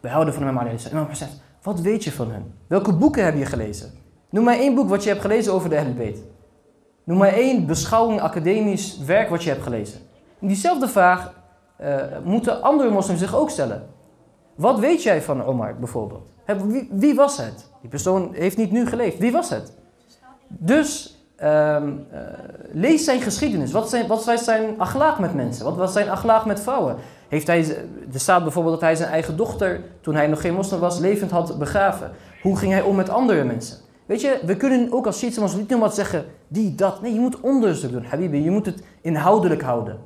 We 0.02 0.08
houden 0.08 0.34
van 0.34 0.42
imam 0.42 0.58
alayhi 0.58 0.88
Imam 0.90 1.06
Hussein, 1.06 1.30
wat 1.62 1.80
weet 1.80 2.04
je 2.04 2.12
van 2.12 2.30
hen? 2.30 2.54
Welke 2.66 2.92
boeken 2.92 3.24
heb 3.24 3.36
je 3.36 3.46
gelezen? 3.46 3.90
Noem 4.30 4.44
mij 4.44 4.58
één 4.58 4.74
boek 4.74 4.88
wat 4.88 5.02
je 5.02 5.08
hebt 5.08 5.20
gelezen 5.20 5.52
over 5.52 5.70
de 5.70 5.78
Ahlul 5.78 6.12
Noem 7.04 7.18
mij 7.18 7.34
één 7.34 7.66
beschouwing, 7.66 8.20
academisch 8.20 8.98
werk 8.98 9.28
wat 9.28 9.42
je 9.42 9.50
hebt 9.50 9.62
gelezen. 9.62 10.00
En 10.40 10.46
diezelfde 10.46 10.88
vraag 10.88 11.32
uh, 11.80 11.96
moeten 12.24 12.62
andere 12.62 12.90
moslims 12.90 13.20
zich 13.20 13.36
ook 13.36 13.50
stellen. 13.50 13.86
Wat 14.54 14.78
weet 14.78 15.02
jij 15.02 15.22
van 15.22 15.44
Omar 15.44 15.76
bijvoorbeeld? 15.78 16.28
Wie, 16.66 16.88
wie, 16.90 17.14
was 17.14 17.36
het? 17.36 17.70
Die 17.80 17.90
persoon 17.90 18.34
heeft 18.34 18.56
niet 18.56 18.70
nu 18.70 18.86
geleefd. 18.86 19.18
Wie 19.18 19.32
was 19.32 19.50
het? 19.50 19.72
Dus 20.48 21.18
um, 21.42 22.06
uh, 22.12 22.18
lees 22.72 23.04
zijn 23.04 23.20
geschiedenis. 23.20 23.72
Wat, 23.72 23.90
zijn, 23.90 24.06
wat 24.06 24.24
was 24.24 24.44
zijn 24.44 24.80
achlaag 24.80 25.18
met 25.18 25.34
mensen? 25.34 25.64
Wat 25.64 25.76
was 25.76 25.92
zijn 25.92 26.10
achlaag 26.10 26.46
met 26.46 26.60
vrouwen? 26.60 26.96
Heeft 27.32 27.46
hij, 27.46 27.76
er 28.12 28.20
staat 28.20 28.42
bijvoorbeeld 28.42 28.74
dat 28.74 28.82
hij 28.82 28.94
zijn 28.94 29.10
eigen 29.10 29.36
dochter, 29.36 29.80
toen 30.00 30.14
hij 30.14 30.26
nog 30.26 30.40
geen 30.40 30.54
moslim 30.54 30.80
was, 30.80 30.98
levend 30.98 31.30
had 31.30 31.58
begraven. 31.58 32.10
Hoe 32.42 32.56
ging 32.56 32.72
hij 32.72 32.82
om 32.82 32.96
met 32.96 33.08
andere 33.08 33.44
mensen? 33.44 33.76
Weet 34.06 34.20
je, 34.20 34.40
we 34.44 34.56
kunnen 34.56 34.92
ook 34.92 35.06
als 35.06 35.18
Shiitse 35.18 35.40
moslim 35.40 35.66
niet 35.68 35.78
maar 35.78 35.90
zeggen, 35.90 36.24
die, 36.48 36.74
dat. 36.74 37.02
Nee, 37.02 37.14
je 37.14 37.20
moet 37.20 37.40
onderzoek 37.40 37.90
doen, 37.90 38.04
Habibi. 38.04 38.44
Je 38.44 38.50
moet 38.50 38.66
het 38.66 38.82
inhoudelijk 39.00 39.62
houden. 39.62 39.98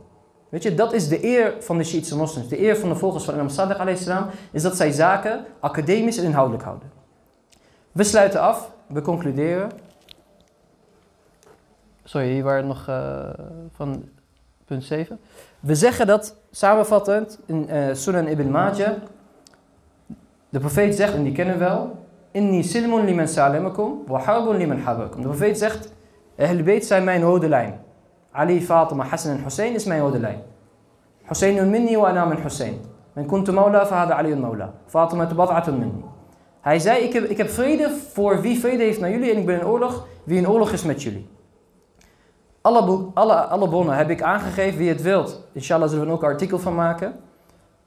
Weet 0.48 0.62
je, 0.62 0.74
dat 0.74 0.92
is 0.92 1.08
de 1.08 1.24
eer 1.24 1.54
van 1.60 1.78
de 1.78 1.84
Shiïtse 1.84 2.16
moslims. 2.16 2.48
De 2.48 2.62
eer 2.62 2.76
van 2.76 2.88
de 2.88 2.94
volgers 2.94 3.24
van 3.24 3.34
Imam 3.34 3.48
Sadiq 3.48 3.80
a.s. 3.80 4.08
is 4.50 4.62
dat 4.62 4.76
zij 4.76 4.90
zaken 4.90 5.44
academisch 5.60 6.18
en 6.18 6.24
inhoudelijk 6.24 6.64
houden. 6.64 6.90
We 7.92 8.04
sluiten 8.04 8.40
af, 8.40 8.70
we 8.86 9.00
concluderen. 9.00 9.70
Sorry, 12.04 12.32
hier 12.32 12.42
waren 12.42 12.66
nog 12.66 12.86
uh, 12.88 13.28
van 13.74 14.04
punt 14.64 14.84
7. 14.84 15.18
We 15.66 15.74
zeggen 15.74 16.07
dat, 16.07 16.37
samenvattend, 16.50 17.40
in 17.46 17.68
uh, 17.70 17.87
Sunan 17.92 18.26
ibn 18.26 18.50
Majah, 18.50 18.92
de 20.48 20.59
profeet 20.59 20.94
zegt, 20.94 21.14
en 21.14 21.22
die 21.22 21.33
kennen 21.33 21.59
we 21.59 21.64
wel, 21.64 21.98
Inni 22.31 22.62
silmun 22.62 23.05
liman 23.05 23.29
salamakum 23.29 24.02
wa 24.07 24.18
harbun 24.18 24.57
liman 24.57 24.79
habakum. 24.79 25.20
De 25.22 25.29
profeet 25.29 25.59
zegt, 25.59 25.92
Ahlul 26.38 26.83
zijn 26.83 27.05
mijn 27.05 27.22
rode 27.22 27.48
lijn. 27.48 27.81
Ali, 28.33 28.62
Fatima, 28.62 29.05
Hassan 29.05 29.31
en 29.31 29.42
Hussein 29.42 29.74
is 29.74 29.85
mijn 29.85 30.00
rode 30.00 30.18
lijn. 30.18 30.42
Hussein 31.24 31.70
minni 31.70 31.96
wa 31.96 32.09
ana 32.09 32.24
min 32.24 32.38
Hussein. 32.38 32.74
Men 33.12 33.26
kuntu 33.26 33.52
maula 33.52 33.87
fahada 33.87 34.14
Ali 34.14 34.35
maula. 34.35 34.72
Fatima 34.87 35.26
bad'atun 35.35 35.79
minni. 35.79 36.05
Hij 36.61 36.79
zei, 36.79 37.05
ik 37.05 37.12
heb, 37.12 37.24
ik 37.24 37.37
heb 37.37 37.48
vrede 37.48 37.90
voor 38.12 38.40
wie 38.40 38.59
vrede 38.59 38.83
heeft 38.83 39.00
naar 39.00 39.11
jullie 39.11 39.31
en 39.31 39.38
ik 39.38 39.46
ben 39.46 39.61
in 39.61 39.66
oorlog, 39.66 40.07
wie 40.24 40.38
in 40.38 40.48
oorlog 40.48 40.72
is 40.72 40.83
met 40.83 41.02
jullie. 41.02 41.29
Alle, 42.66 43.11
alle, 43.14 43.35
alle 43.35 43.68
bronnen 43.68 43.96
heb 43.96 44.11
ik 44.11 44.22
aangegeven, 44.22 44.79
wie 44.79 44.88
het 44.88 45.02
wilt. 45.02 45.40
Inshallah 45.52 45.88
zullen 45.88 46.05
we 46.05 46.11
er 46.11 46.16
ook 46.16 46.22
een 46.22 46.29
artikel 46.29 46.59
van 46.59 46.74
maken. 46.74 47.14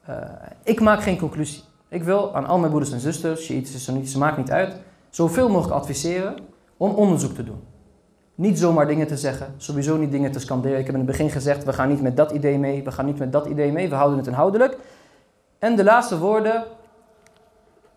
Uh, 0.09 0.15
ik 0.63 0.79
maak 0.79 1.01
geen 1.01 1.17
conclusie. 1.17 1.63
Ik 1.89 2.03
wil 2.03 2.35
aan 2.35 2.45
al 2.45 2.57
mijn 2.57 2.69
broeders 2.69 2.93
en 2.93 2.99
zusters, 2.99 3.41
Shiïtische, 3.41 3.79
Sunnitische, 3.79 4.17
maakt 4.17 4.37
niet 4.37 4.51
uit, 4.51 4.75
zoveel 5.09 5.49
mogelijk 5.49 5.73
adviseren 5.73 6.35
om 6.77 6.91
onderzoek 6.91 7.33
te 7.33 7.43
doen. 7.43 7.63
Niet 8.35 8.59
zomaar 8.59 8.87
dingen 8.87 9.07
te 9.07 9.17
zeggen, 9.17 9.53
sowieso 9.57 9.97
niet 9.97 10.11
dingen 10.11 10.31
te 10.31 10.39
scanderen. 10.39 10.79
Ik 10.79 10.85
heb 10.85 10.93
in 10.93 11.01
het 11.01 11.09
begin 11.09 11.29
gezegd, 11.29 11.63
we 11.63 11.73
gaan 11.73 11.89
niet 11.89 12.01
met 12.01 12.17
dat 12.17 12.31
idee 12.31 12.57
mee, 12.57 12.83
we 12.83 12.91
gaan 12.91 13.05
niet 13.05 13.19
met 13.19 13.31
dat 13.31 13.45
idee 13.45 13.71
mee, 13.71 13.89
we 13.89 13.95
houden 13.95 14.17
het 14.17 14.27
inhoudelijk. 14.27 14.77
En 15.57 15.75
de 15.75 15.83
laatste 15.83 16.19
woorden 16.19 16.63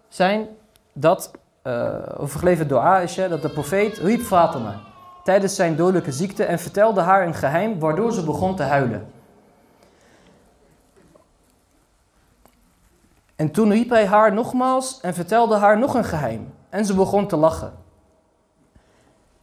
zijn 0.08 0.46
dat, 0.92 1.30
uh, 1.64 2.58
door 2.66 2.78
Aisha, 2.78 3.28
dat 3.28 3.42
de 3.42 3.48
profeet 3.48 3.98
riep 3.98 4.20
Fatima 4.20 4.90
tijdens 5.24 5.54
zijn 5.54 5.76
dodelijke 5.76 6.12
ziekte 6.12 6.44
en 6.44 6.58
vertelde 6.58 7.00
haar 7.00 7.26
een 7.26 7.34
geheim 7.34 7.78
waardoor 7.78 8.12
ze 8.12 8.24
begon 8.24 8.56
te 8.56 8.62
huilen. 8.62 9.12
En 13.36 13.50
toen 13.50 13.70
riep 13.70 13.90
hij 13.90 14.06
haar 14.06 14.32
nogmaals 14.32 15.00
en 15.00 15.14
vertelde 15.14 15.56
haar 15.56 15.78
nog 15.78 15.94
een 15.94 16.04
geheim 16.04 16.52
en 16.68 16.84
ze 16.84 16.94
begon 16.94 17.26
te 17.26 17.36
lachen. 17.36 17.72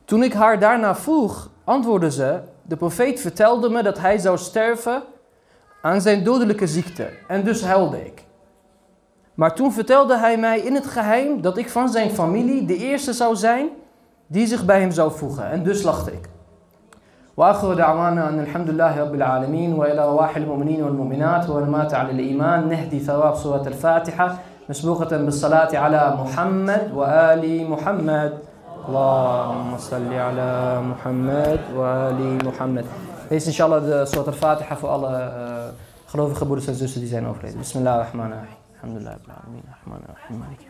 Toen 0.06 0.24
ik 0.24 0.34
haar 0.34 0.60
daarna 0.60 0.96
vroeg, 0.96 1.50
antwoordde 1.64 2.12
ze: 2.12 2.40
De 2.62 2.78
profeet 2.78 3.20
vertelde 3.20 3.70
me 3.70 3.84
dat 3.84 4.00
hij 4.00 4.18
zou 4.18 4.38
sterven 4.38 5.04
aan 5.82 6.02
zijn 6.02 6.24
dodelijke 6.24 6.68
ziekte, 6.68 7.10
en 7.28 7.44
dus 7.44 7.64
huilde 7.64 8.06
ik. 8.06 8.24
Maar 9.34 9.56
toen 9.56 9.74
vertelde 9.74 10.18
hij 10.18 10.38
mij 10.38 10.60
in 10.60 10.76
het 10.76 10.88
geheim 10.88 11.42
dat 11.42 11.58
ik 11.58 11.70
van 11.70 11.90
zijn 11.90 12.12
familie 12.12 12.66
de 12.66 12.78
eerste 12.78 13.14
zou 13.14 13.36
zijn 13.36 13.70
die 14.30 14.48
zich 14.48 14.66
bij 14.66 14.80
hem 14.80 14.92
zou 14.92 15.12
voegen, 15.12 15.52
en 15.52 15.64
dus 15.64 15.84
lachte 15.84 16.12
ik. 16.12 16.30
واخر 17.38 17.74
دعوانا 17.74 18.30
ان 18.30 18.40
الحمد 18.40 18.70
لله 18.70 19.00
رب 19.00 19.14
العالمين 19.14 19.74
والى 19.74 20.06
رواح 20.06 20.36
المؤمنين 20.36 20.84
والمؤمنات 20.84 21.50
والمات 21.50 21.94
على 21.94 22.12
الايمان 22.12 22.68
نهدي 22.68 23.00
ثواب 23.00 23.36
سوره 23.36 23.68
الفاتحه 23.68 24.38
مسبوقه 24.70 25.18
بالصلاه 25.18 25.78
على 25.78 26.16
محمد 26.20 26.92
وال 26.94 27.70
محمد 27.70 28.34
اللهم 28.88 29.78
صل 29.78 30.14
على 30.14 30.82
محمد 30.82 31.60
وآل 31.76 32.46
محمد. 32.46 32.86
Lees 33.30 33.46
inshallah 33.46 33.82
de 33.84 34.06
soort 34.06 34.28
al-Fatiha 34.28 34.76
voor 34.76 34.90
alle 34.90 35.10
uh, 35.10 35.54
gelovige 36.06 36.46
broeders 36.46 36.68
en 36.68 36.76
zussen 36.76 37.00
die 37.00 37.10
zijn 37.10 37.28
overleden. 37.28 37.58
Bismillah 37.58 37.94
ar-Rahman 37.94 38.32
ar-Rahim. 38.32 38.58
Alhamdulillah, 38.76 39.12
Rabbil 39.12 39.34
Alamin, 39.42 39.64
Rahman 39.76 40.02
ar-Rahim. 40.10 40.58